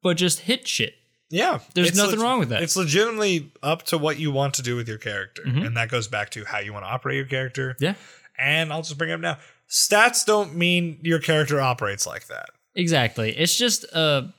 [0.01, 0.95] but just hit shit.
[1.31, 2.63] Yeah, There's nothing wrong with that.
[2.63, 5.59] It's legitimately up to what you want to do with your character, mm-hmm.
[5.59, 7.77] and that goes back to how you want to operate your character.
[7.79, 7.93] Yeah,
[8.37, 9.37] And I'll just bring it up now.
[9.69, 12.49] Stats don't mean your character operates like that.
[12.75, 13.31] Exactly.
[13.37, 14.33] It's just a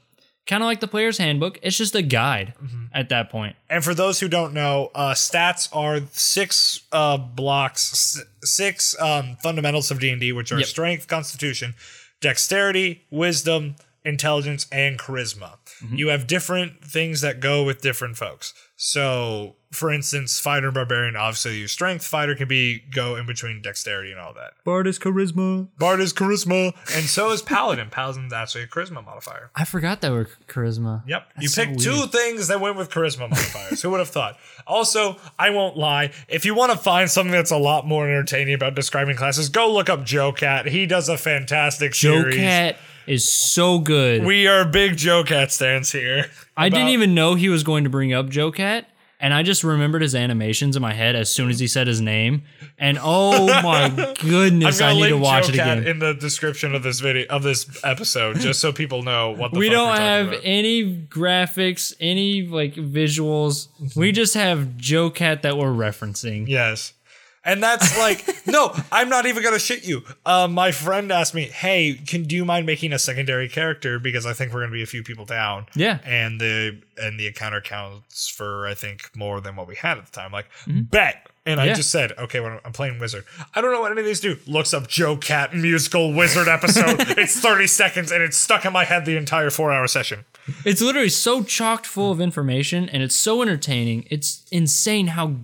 [0.47, 1.59] kind of like the player's handbook.
[1.63, 2.85] It's just a guide Mm-hmm.
[2.93, 3.57] at that point.
[3.69, 9.91] And for those who don't know, uh, stats are six uh, blocks, six um, fundamentals
[9.91, 10.67] of D and D, which are Yep.
[10.67, 11.75] strength, constitution,
[12.21, 15.59] dexterity, wisdom, intelligence, and charisma.
[15.85, 15.95] Mm-hmm.
[15.97, 18.53] You have different things that go with different folks.
[18.77, 22.05] So, for instance, fighter and barbarian obviously use strength.
[22.05, 24.53] Fighter can be go in between dexterity and all that.
[24.65, 25.69] Bard is charisma.
[25.79, 27.89] Bard is charisma, and so is paladin.
[27.89, 29.51] Paladin's actually a charisma modifier.
[29.55, 31.07] I forgot that were charisma.
[31.07, 31.29] Yep.
[31.41, 33.81] you so picked two things that went with charisma modifiers.
[33.83, 34.39] Who would have thought?
[34.67, 36.11] Also, I won't lie.
[36.29, 39.73] If you want to find something that's a lot more entertaining about describing classes, go
[39.73, 40.67] look up JoCat.
[40.67, 42.37] He does a fantastic Joe series.
[42.37, 44.25] Cat is so good.
[44.25, 46.27] We are big JoCat stands here.
[46.57, 48.85] I didn't even know he was going to bring up JoCat,
[49.21, 52.01] and I just remembered his animations in my head as soon as he said his
[52.01, 52.43] name.
[52.79, 55.91] And oh my goodness, I need to watch Joe it Cat again.
[55.91, 59.59] in the description of this video of this episode, just so people know what the
[59.59, 60.41] we don't have about.
[60.43, 63.69] any graphics, any like visuals.
[63.95, 66.49] We just have JoCat that we're referencing.
[66.49, 66.95] Yes.
[67.45, 70.03] And that's like, no, I'm not even gonna shit you.
[70.27, 74.27] Uh, my friend asked me, "Hey, can do you mind making a secondary character because
[74.27, 75.99] I think we're gonna be a few people down." Yeah.
[76.05, 80.05] and the and the encounter counts for I think more than what we had at
[80.07, 80.33] the time.
[80.33, 80.83] Like, Mm-hmm.
[80.83, 81.27] bet.
[81.47, 83.25] And I just said, okay, when I'm playing wizard,
[83.55, 84.37] I don't know what any of these do.
[84.47, 86.97] Looks up JoCat musical wizard episode.
[87.19, 90.27] it's 30 seconds and it's stuck in my head the entire four hour session.
[90.67, 94.07] It's literally so chocked full of information, and it's so entertaining.
[94.11, 95.37] It's insane how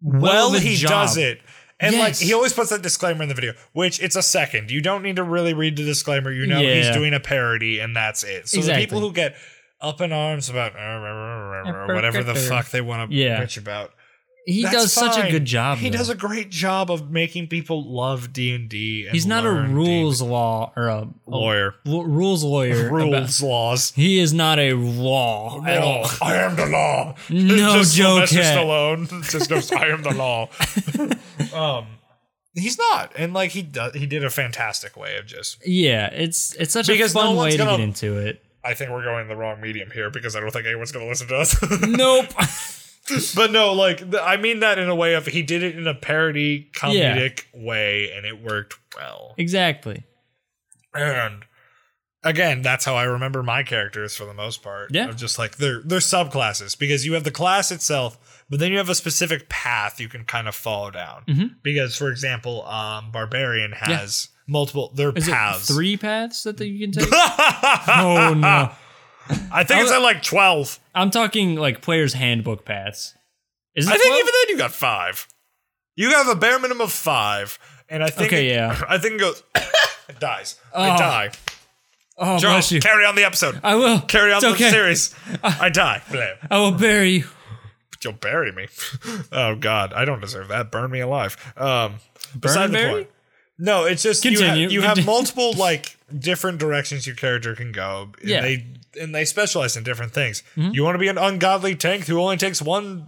[0.00, 0.90] well, well, he job.
[0.90, 1.40] does it.
[1.80, 4.70] And like he always puts that disclaimer in the video, which it's a second.
[4.70, 6.32] You don't need to really read the disclaimer.
[6.32, 8.48] You know he's doing a parody, and that's it.
[8.48, 8.82] So Exactly.
[8.84, 9.36] the people who get
[9.80, 13.40] up in arms about uh, whatever the fuck they want to Yeah.
[13.40, 13.92] bitch about,
[14.50, 15.30] He that's does such a fine.
[15.30, 15.76] good job.
[15.76, 15.98] He though.
[15.98, 19.06] does a great job of making people love D and D.
[19.12, 21.74] He's not a rules law or a, a lawyer.
[21.86, 22.90] l- rules lawyer.
[22.92, 23.92] Rules laws.
[23.92, 26.04] He is not a law at all.
[26.06, 27.14] Oh, I am the law.
[27.28, 28.26] No Just joke.
[28.28, 28.56] Sylvester Cat.
[28.56, 30.48] Stallone just goes, I am the law.
[31.54, 31.86] um,
[32.54, 35.58] he's not, and like he does, he did a fantastic way of just.
[35.66, 38.42] Yeah, it's it's such Because a no fun way to gonna- get into it.
[38.64, 41.08] I think we're going the wrong medium here because I don't think anyone's going to
[41.08, 41.56] listen to us.
[41.86, 42.26] Nope.
[43.36, 45.94] but no, like I mean that in a way of he did it in a
[45.94, 49.34] parody comedic way, and it worked well.
[49.38, 50.04] exactly.
[50.94, 51.44] And
[52.24, 54.90] again, that's how I remember my characters for the most part.
[54.92, 55.08] Yeah.
[55.08, 58.78] Of just like they're they're subclasses because you have the class itself, but then you
[58.78, 61.24] have a specific path you can kind of follow down.
[61.28, 61.50] Mhm.
[61.62, 65.68] Because, for example, um, barbarian has multiple their Is paths.
[65.68, 67.08] it three paths that you can take?
[67.12, 68.70] oh no.
[69.52, 70.78] I think it's at like twelve.
[70.94, 73.14] I'm talking like player's handbook paths.
[73.74, 75.26] Is it I think even then you got five.
[75.96, 78.80] You have a bare minimum of five, and I think Okay, it- yeah.
[78.88, 79.42] I think it goes.
[80.08, 80.56] it dies.
[80.74, 80.98] I Oh.
[80.98, 81.30] die.
[82.20, 82.80] Oh, Charles, bless you.
[82.80, 83.60] carry on the episode.
[83.62, 84.00] I will.
[84.00, 84.70] carry on It's the okay.
[84.70, 85.14] series.
[85.42, 86.02] I die.
[86.10, 86.24] Blah.
[86.50, 87.24] I will bury you.
[88.02, 88.66] You'll bury me.
[89.32, 90.70] oh God, I don't deserve that.
[90.72, 91.36] Burn me alive.
[91.56, 91.96] Um,
[92.38, 92.92] beside the bury?
[93.04, 93.08] point.
[93.58, 94.62] No, it's just you, Continue.
[94.64, 98.10] have, you have multiple like different directions your character can go.
[98.20, 98.40] And Yeah.
[98.42, 98.66] they
[99.00, 100.42] and they specialize in different things.
[100.56, 100.74] Mm-hmm.
[100.74, 103.06] You want to be an ungodly tank who only takes one,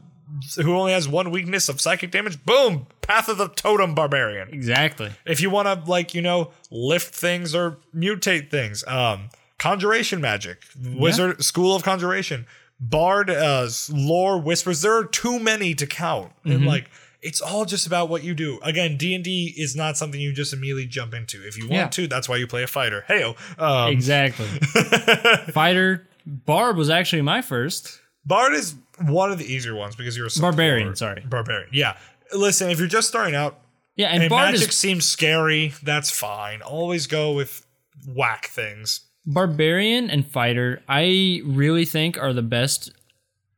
[0.56, 2.44] who only has one weakness of psychic damage.
[2.44, 4.48] Boom, path of the totem barbarian.
[4.52, 5.10] Exactly.
[5.24, 10.64] If you want to like you know lift things or mutate things, um, conjuration magic,
[10.96, 12.46] wizard school of conjuration,
[12.80, 14.82] bard, uh, lore whispers.
[14.82, 16.52] There are too many to count, Mm-hmm.
[16.52, 16.90] and like
[17.22, 18.58] it's all just about what you do.
[18.62, 21.46] Again, D and D is not something you just immediately jump into.
[21.46, 21.88] If you want Yeah.
[21.88, 23.04] to, that's why you play a fighter.
[23.08, 24.46] Heyo, um, Exactly.
[25.52, 28.00] Fighter Barb was actually my first.
[28.24, 30.52] bard is one of the easier ones because you're a support.
[30.52, 31.22] Barbarian, sorry.
[31.28, 31.68] barbarian.
[31.72, 31.96] Yeah,
[32.34, 33.58] listen, if you're just starting out,
[33.96, 36.60] Yeah, and, and Bard magic is seems scary, that's fine.
[36.62, 37.66] Always go with
[38.06, 39.00] whack things.
[39.26, 40.82] Barbarian and Fighter.
[40.88, 42.92] I really think are the best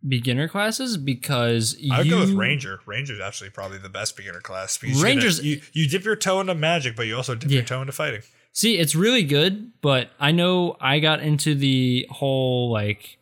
[0.06, 2.80] beginner classes because you I would you go with Ranger.
[2.86, 6.16] Ranger's actually probably the best beginner class because you Rangers- gonna- you, you dip your
[6.16, 8.22] toe into magic, but you also dip your toe into fighting.
[8.52, 13.18] See, it's really good, but I know I got into the whole like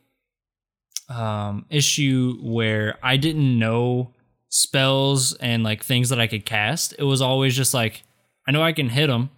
[1.08, 4.12] um issue where I didn't know
[4.48, 6.94] spells and like things that I could cast.
[6.98, 8.02] It was always just like
[8.46, 9.30] I know I can hit them.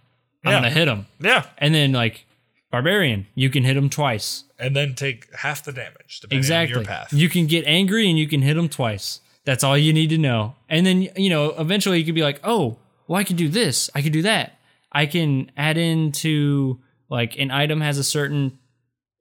[0.45, 0.59] I'm Yeah.
[0.59, 1.05] going to hit them.
[1.21, 2.25] Yeah, And then like
[2.73, 4.45] barbarian, you can hit them twice.
[4.57, 6.75] and then take half the damage depending Exactly.
[6.75, 7.13] on your path.
[7.13, 9.19] You can get angry and you can hit them twice.
[9.45, 10.55] That's all you need to know.
[10.69, 13.89] And then you know, eventually you could be like, "Oh, well I can do this.
[13.93, 14.57] I can do that."
[14.91, 18.57] I can add into like an item has a certain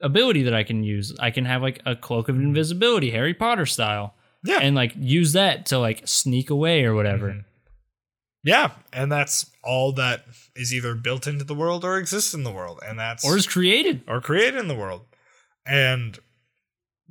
[0.01, 1.15] ability that I can use.
[1.21, 4.15] I can have like a cloak of invisibility, Harry Potter style.
[4.45, 4.59] Yeah.
[4.63, 7.29] And like use that to like sneak away or whatever.
[7.31, 7.41] Mm-hmm.
[8.45, 10.25] Yeah, and that's all that
[10.57, 13.47] is either built into the world or exists in the world, and that's Or is
[13.47, 14.03] created.
[14.09, 15.03] or created in the world.
[15.65, 16.19] And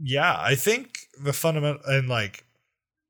[0.02, 2.44] yeah, I think the fundamental and like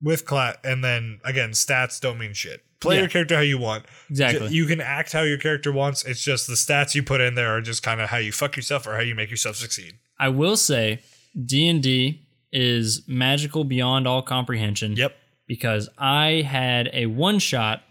[0.02, 2.64] with class, and then again, stats don't mean shit.
[2.80, 3.02] Play Yeah.
[3.02, 3.86] your character how you want.
[4.10, 4.50] Exactly.
[4.52, 6.04] You can act how your character wants.
[6.04, 8.56] It's just the stats you put in there are just kind of how you fuck
[8.56, 9.96] yourself or how you make yourself succeed.
[10.20, 11.00] I will say
[11.46, 14.96] D&D is magical beyond all comprehension.
[14.96, 15.16] Yep.
[15.48, 17.84] because I had a one shot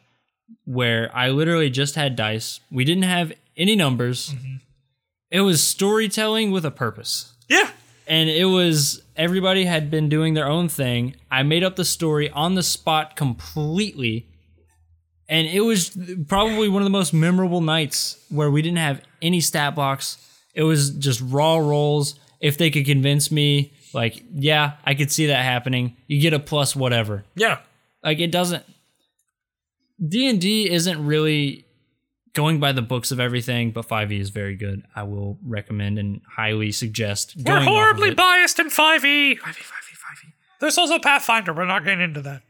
[0.65, 2.61] where I literally just had dice.
[2.71, 4.31] We didn't have any numbers.
[4.31, 4.57] Mm-hmm.
[5.31, 7.35] It was storytelling with a purpose.
[7.49, 7.71] Yeah.
[8.07, 11.15] And it was everybody had been doing their own thing.
[11.31, 14.27] I made up the story on the spot completely.
[15.29, 19.41] And it was probably one of the most memorable nights where we didn't have any
[19.41, 20.19] stat blocks.
[20.55, 22.19] It was just raw rolls.
[22.41, 26.41] If they could convince me, like, yeah, I could see that happening, you get a
[26.41, 27.25] plus whatever.
[27.37, 27.59] Yeah.
[28.03, 28.65] Like it doesn't
[30.07, 31.67] D&D isn't really
[32.33, 34.85] going by the books of everything, but 5e is very good.
[34.95, 38.17] I will recommend and highly suggest going off of it.
[38.17, 39.39] biased in 5e.
[39.39, 40.33] 5e, 5e, 5e.
[40.61, 41.53] There's also Pathfinder.
[41.53, 42.43] We're not getting into that.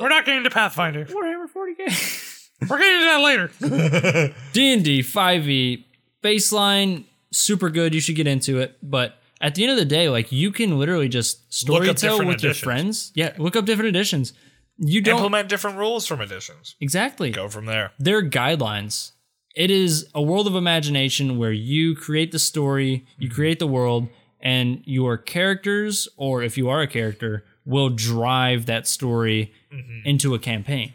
[0.00, 1.04] We're not getting into Pathfinder.
[1.06, 2.40] Warhammer 40k.
[2.68, 4.34] We're getting into that later.
[4.52, 5.84] D&D 5e
[6.22, 7.94] baseline super good.
[7.94, 10.78] You should get into it, but at the end of the day, like you can
[10.78, 13.12] literally just Look up storytell different with your friends.
[13.14, 14.32] Yeah, look up different editions.
[14.78, 16.74] You don't Implement different rules from editions.
[16.80, 17.30] exactly.
[17.30, 17.92] Go from there.
[17.98, 19.12] they're guidelines.
[19.54, 23.34] It is a world of imagination where you create the story, you mm-hmm.
[23.34, 24.08] create the world,
[24.40, 30.00] and your characters, or if you are a character, will drive that story mm-hmm.
[30.04, 30.92] into a campaign.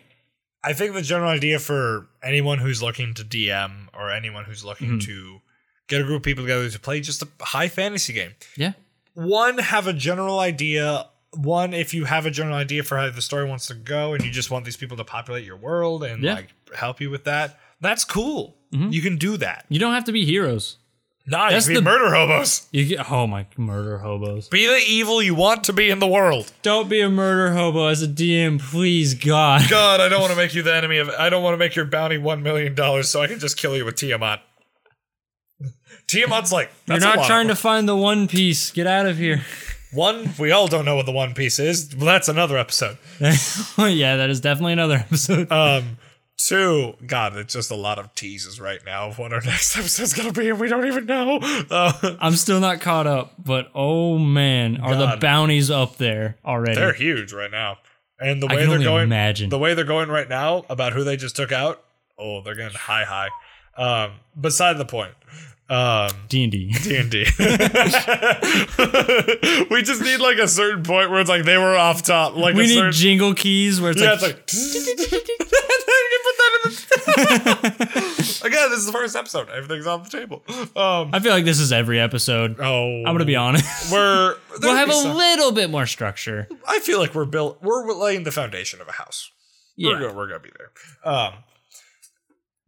[0.63, 4.99] I think the general idea for anyone who's looking to DM or anyone who's looking
[4.99, 5.07] mm-hmm.
[5.07, 5.41] to
[5.87, 8.31] get a group of people together to play just a high fantasy game.
[8.57, 8.73] Yeah.
[9.13, 11.07] One, have a general idea.
[11.35, 14.23] One, if you have a general idea for how the story wants to go and
[14.25, 16.33] you just want these people to populate your world and Yeah.
[16.35, 18.55] like help you with that, that's cool.
[18.73, 18.89] Mm-hmm.
[18.91, 19.65] You can do that.
[19.69, 20.77] You don't have to be heroes.
[21.27, 22.67] Nah, That's you can be the- murder hobos.
[22.71, 24.47] You get oh my murder hobos.
[24.47, 26.51] Be the evil you want to be in the world.
[26.63, 29.61] Don't be a murder hobo as a DM, please God.
[29.69, 31.09] God, I don't want to make you the enemy of.
[31.09, 33.77] I don't want to make your bounty one million dollars so I can just kill
[33.77, 34.41] you with Tiamat.
[36.07, 38.71] Tiamat's like You're not trying to find the one piece.
[38.71, 39.43] Get out of here.
[39.91, 41.95] One, we all don't know what the One Piece is.
[41.95, 42.97] Well, that's another episode.
[43.19, 45.51] yeah, that is definitely another episode.
[45.51, 45.97] Um,
[46.37, 50.13] two, God, it's just a lot of teases right now of what our next episode's
[50.13, 51.39] gonna be, and we don't even know.
[51.41, 56.75] Uh, I'm still not caught up, but oh man, are the bounties up there already?
[56.75, 57.77] they're huge right now,
[58.19, 59.49] and the way they're going, imagine.
[59.49, 61.83] the way they're going right now about who they just took out.
[62.17, 63.29] Oh, they're getting high, high.
[63.77, 65.13] Um, beside the point.
[65.69, 66.71] Um, D and D.
[66.83, 67.25] D and D.
[69.69, 72.35] We just need like a certain point where it's like they were off top.
[72.35, 75.27] Like We a need certain, jingle keys where it's yeah, like, it's like.
[76.11, 79.47] You put that in the- Again, this is the first episode.
[79.49, 80.41] Everything's off the table.
[80.75, 82.59] Um, I feel like this is every episode.
[82.59, 83.91] oh, I'm gonna be honest.
[83.91, 86.47] We're we'll have a some- little bit more structure.
[86.67, 87.61] I feel like we're built.
[87.61, 89.29] We're laying the foundation of a house.
[89.77, 89.99] We're Yeah.
[90.07, 90.71] gonna, we're gonna be there.
[91.13, 91.33] Um,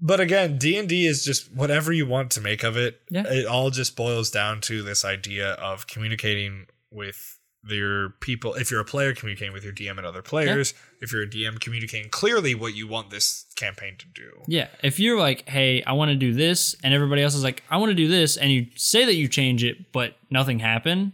[0.01, 3.01] but again, D and D is just whatever you want to make of it.
[3.09, 3.23] Yeah.
[3.27, 8.55] It all just boils down to this idea of communicating with your people.
[8.55, 10.73] If you're a player, communicating with your DM and other players.
[10.99, 14.31] If you're a DM, communicating clearly what you want this campaign to do.
[14.47, 14.67] Yeah.
[14.83, 17.77] If you're like, hey, I want to do this, and everybody else is like, I
[17.77, 21.13] want to do this, and you say that you change it, but nothing happened,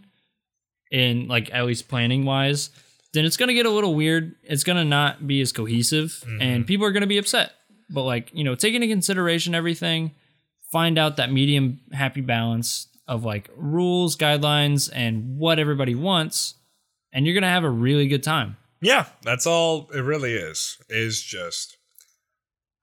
[0.90, 2.70] in like at least planning wise,
[3.12, 4.34] then it's gonna get a little weird.
[4.42, 6.62] It's gonna not be as cohesive, and mm-hmm.
[6.64, 7.52] people are gonna be upset.
[7.90, 10.12] But like, you know, take into consideration everything,
[10.70, 16.54] find out that medium happy balance of like rules, guidelines, and what everybody wants,
[17.12, 18.56] and you're gonna have a really good time.
[18.80, 20.78] Yeah, that's all it really is.
[20.88, 21.76] Is just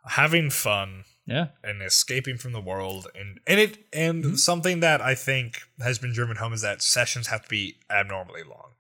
[0.08, 1.48] having fun Yeah.
[1.63, 4.36] and escaping from the world and and it and mm-hmm.
[4.36, 8.44] something that I think has been driven home is that sessions have to be abnormally
[8.44, 8.71] long.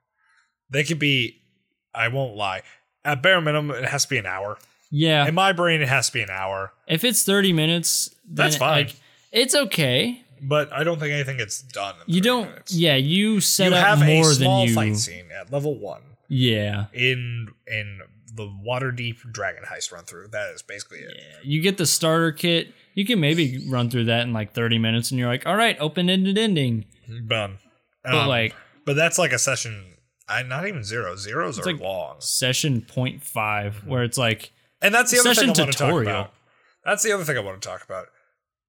[0.69, 1.41] They could be
[1.93, 2.63] I won't lie.
[3.03, 4.57] At bare minimum it has to be an hour.
[4.97, 5.27] Yeah.
[5.27, 6.71] In my brain it has to be an hour.
[6.87, 8.85] If it's 30 minutes, then That's fine.
[8.85, 8.95] Like,
[9.31, 10.21] it's okay.
[10.41, 11.95] But I don't think anything gets done.
[12.07, 12.49] In You don't.
[12.49, 12.73] minutes.
[12.73, 14.75] Yeah, you set You up have a more small than you.
[14.75, 16.85] fight scene at level one Yeah.
[16.93, 18.01] in in
[18.33, 20.27] the Waterdeep dragon heist run through.
[20.29, 21.13] That is basically it.
[21.17, 21.37] Yeah.
[21.43, 22.73] You get the starter kit.
[22.93, 25.77] You can maybe run through that in like 30 minutes, and you're like, all right,
[25.79, 26.85] open ended ending.
[27.27, 27.59] Done.
[28.03, 28.53] But Um, like
[28.85, 29.83] but that's like a session.
[30.27, 31.15] I not even zero.
[31.15, 32.17] Zeros are like- long.
[32.19, 36.01] session 0.5, where it's like, And that's the other Session thing I want to talk
[36.01, 36.33] about.
[36.83, 38.07] That's the other thing I want to talk about.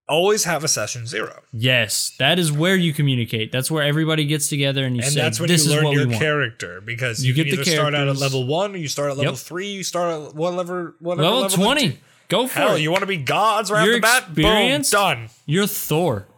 [0.08, 1.42] Always have a session zero.
[1.52, 3.50] Yes, that is where you communicate.
[3.50, 5.84] That's where everybody gets together and you And say, that's when "This you is learn
[5.84, 8.04] what your we want." character because You you, get can the either start out at
[8.04, 8.20] characters.
[8.20, 9.40] level one, or you start at level Yep.
[9.40, 11.98] three, you start at whatever, whatever Level level twenty,
[12.28, 12.82] go for Hell, it.
[12.82, 14.34] you want to be gods right You're off the bat?
[14.34, 14.92] Boom, experienced?
[14.92, 15.28] done.
[15.44, 16.28] You're Thor.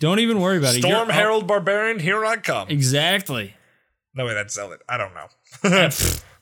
[0.00, 0.80] Don't even worry about it.
[0.80, 2.68] Storm You're up- Herald Barbarian, here I come.
[2.68, 3.54] Exactly.
[4.12, 4.80] No way, that's Zealot.
[4.88, 5.28] I don't know.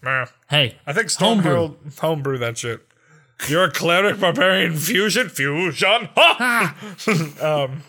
[0.03, 0.27] Meh.
[0.49, 1.51] Hey, I think Homebrew.
[1.51, 2.87] Herald homebrew that shit.
[3.49, 6.09] You're a cleric barbarian fusion fusion.
[6.15, 6.77] Ha!
[7.41, 7.83] um,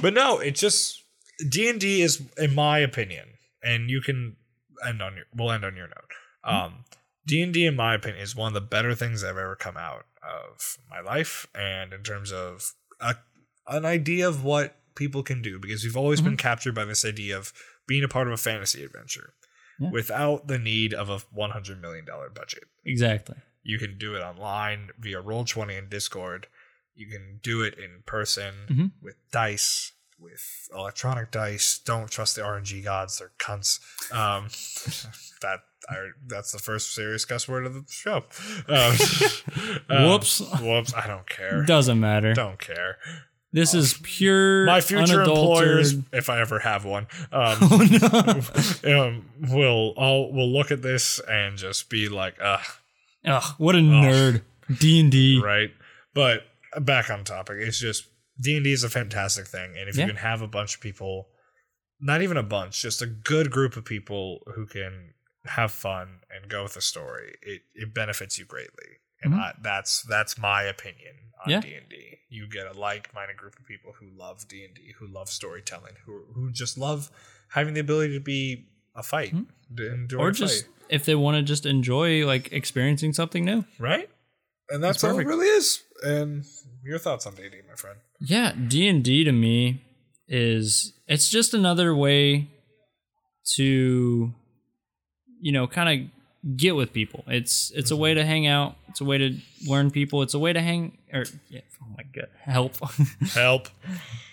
[0.00, 1.04] but no, it just
[1.48, 3.26] D and D is, in my opinion,
[3.62, 4.36] and you can
[4.86, 5.24] end on your.
[5.34, 6.10] We'll end on your note.
[6.44, 6.84] Um,
[7.26, 9.56] D and D, in my opinion, is one of the better things that have ever
[9.56, 13.16] come out of my life, and in terms of a,
[13.66, 17.36] an idea of what people can do, because we've always been captured by this idea
[17.36, 17.52] of
[17.86, 19.34] being a part of a fantasy adventure
[19.80, 19.90] Yeah.
[19.90, 22.64] without the need of a one hundred million dollar budget.
[22.84, 23.36] exactly.
[23.62, 26.46] You can do it online via Roll20 and Discord.
[26.94, 28.92] You can do it in person Mhm.
[29.02, 30.42] with dice, with
[30.74, 31.78] electronic dice.
[31.78, 33.78] Don't trust the RNG gods; they're cunts.
[34.12, 34.48] Um,
[35.42, 35.94] that I,
[36.26, 38.24] that's the first serious cuss word of the show.
[38.68, 38.96] Um,
[39.96, 40.40] um, Whoops.
[40.60, 40.92] whoops!
[40.94, 41.62] I don't care.
[41.64, 42.32] Doesn't matter.
[42.34, 42.96] Don't care.
[43.52, 44.66] This is pure.
[44.66, 48.42] My future employers, if I ever have one, um, Oh
[48.84, 49.02] no!
[49.06, 52.60] um, will all will look at this and just be like, "Ugh,
[53.24, 54.42] Ugh, what a nerd.
[54.78, 55.40] D and D.
[55.42, 55.70] right?
[56.14, 56.42] But
[56.78, 58.04] back on topic, it's just
[58.40, 60.02] D and D is a fantastic thing, and if Yeah.
[60.04, 61.28] you can have a bunch of people,
[62.00, 65.14] not even a bunch, just a good group of people who can
[65.46, 69.38] have fun and go with the story, it it benefits you greatly, and Mhm.
[69.38, 71.14] I, that's that's my opinion
[71.44, 71.60] on.
[71.60, 72.18] D and D.
[72.30, 75.94] You get a like-minded group of people who love D and D, who love storytelling,
[76.04, 77.10] who who just love
[77.50, 79.34] having the ability to be a fight,
[79.76, 80.22] to enjoy Hmm.
[80.24, 83.64] Or a just fight, if they want to just enjoy like experiencing something new.
[83.78, 84.08] right.
[84.70, 85.82] And that's, That's what it really is.
[86.02, 86.44] And
[86.84, 87.98] your thoughts on D and D, my friend?
[88.20, 89.82] Yeah, D and D to me
[90.26, 92.50] is it's just another way
[93.56, 94.34] to
[95.40, 96.10] you know kind of
[96.56, 97.24] get with people.
[97.26, 98.76] It's it's a way to hang out.
[98.88, 99.36] It's a way to
[99.66, 100.22] learn people.
[100.22, 102.76] It's a way to hang or yeah, oh my god, help.
[103.34, 103.68] Help.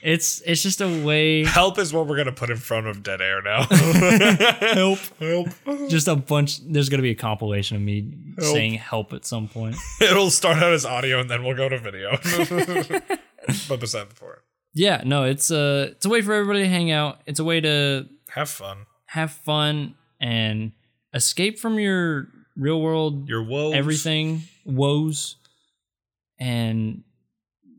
[0.01, 3.22] it's it's just a way Help is what we're gonna put in front of dead
[3.22, 3.63] air now.
[4.74, 4.99] help.
[5.20, 5.49] Help.
[5.89, 8.53] Just a bunch there's going to be a compilation of me Help.
[8.53, 9.76] saying help at some point.
[10.01, 12.11] It'll start out as audio and then we'll go to video.
[13.70, 14.39] but beside the point,
[14.74, 17.20] Yeah, no, it's a it's a way for everybody to hang out.
[17.26, 18.86] It's a way to have fun.
[19.07, 20.72] have fun and
[21.16, 23.74] escape from your real world Your woes.
[23.74, 25.38] everything woes
[26.39, 27.03] and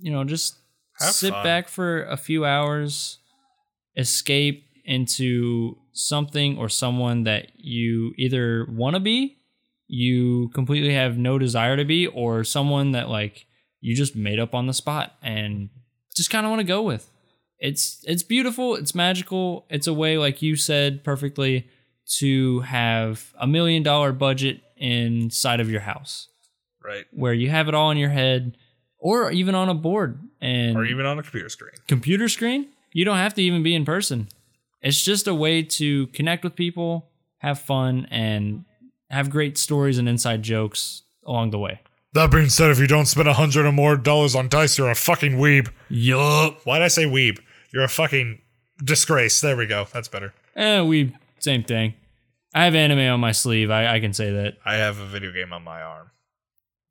[0.00, 0.56] you know just
[1.00, 1.44] Have sit fun.
[1.44, 3.18] back for a few hours
[3.96, 9.38] escape into something or someone that you either want to be
[9.88, 13.46] you completely have no desire to be or someone that like
[13.80, 15.70] you just made up on the spot and
[16.14, 17.10] just kind of want to go with
[17.58, 21.66] it's it's beautiful it's magical it's a way like you said perfectly
[22.18, 26.28] to have a million dollar budget inside of your house
[26.84, 27.04] Right.
[27.12, 28.56] where you have it all in your head
[28.98, 31.72] or even on a board and Or even on a computer screen.
[31.88, 34.28] computer screen you don't have to even be in person
[34.82, 38.64] it's just a way to connect with people have fun and
[39.10, 41.80] have great stories and inside jokes along the way
[42.12, 44.90] That being said, if you don't spend a hundred or more dollars on dice, you're
[44.90, 45.68] a fucking weeb.
[45.88, 47.38] yup Why'd I say weeb?
[47.72, 48.40] You're a fucking
[48.82, 49.40] disgrace.
[49.40, 49.86] There we go.
[49.92, 50.32] That's better.
[50.54, 51.12] eh, we
[51.50, 51.94] same thing
[52.54, 55.30] i have anime on my sleeve i, I can say that I have a video
[55.38, 56.10] game on my arm.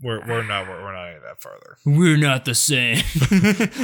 [0.01, 1.71] We're we're not we're, we're not any that farther.
[1.85, 2.97] we're not the same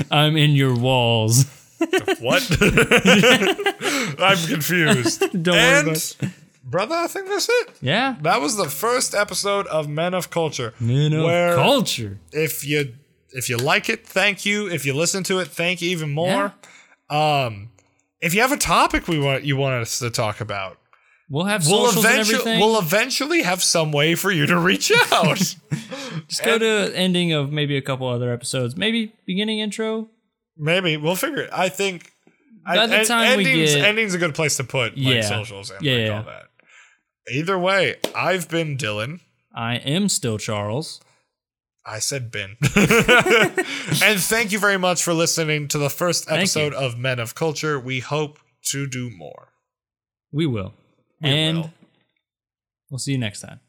[0.20, 1.36] i'm in your walls
[2.20, 2.44] What?
[4.20, 5.20] I'm confused.
[5.46, 6.32] Don't worry and about
[6.64, 7.68] brother, I think that's it.
[7.82, 10.74] yeah That was the first episode of Men of Culture.
[10.80, 12.94] Man of culture if you
[13.34, 14.70] if you like it, thank you.
[14.70, 16.54] If you listen to it, thank you even more.
[17.10, 17.70] Um,
[18.22, 20.78] if you have a topic we want you want us to talk about,
[21.30, 24.92] we'll have we'll and eventually everything we'll eventually have some way for you to reach
[25.12, 25.38] out.
[26.28, 28.76] Just go to ending of maybe a couple other episodes.
[28.78, 30.10] Maybe beginning intro.
[30.58, 31.50] Maybe we'll figure it.
[31.54, 32.12] I think
[32.66, 35.22] By the time we endings, get- ending's a good place to put like Yeah.
[35.22, 36.18] socials and Yeah, like yeah.
[36.18, 36.44] all that.
[37.32, 39.22] Either way, I've been Dylan.
[39.56, 41.02] I am still Charles.
[41.86, 42.58] I said bin.
[42.76, 47.80] and thank you very much for listening to the first episode of Men of Culture.
[47.80, 48.40] We hope
[48.72, 49.50] to do more.
[50.32, 50.74] We will.
[51.22, 51.74] We and will.
[52.90, 53.60] we'll see you next time.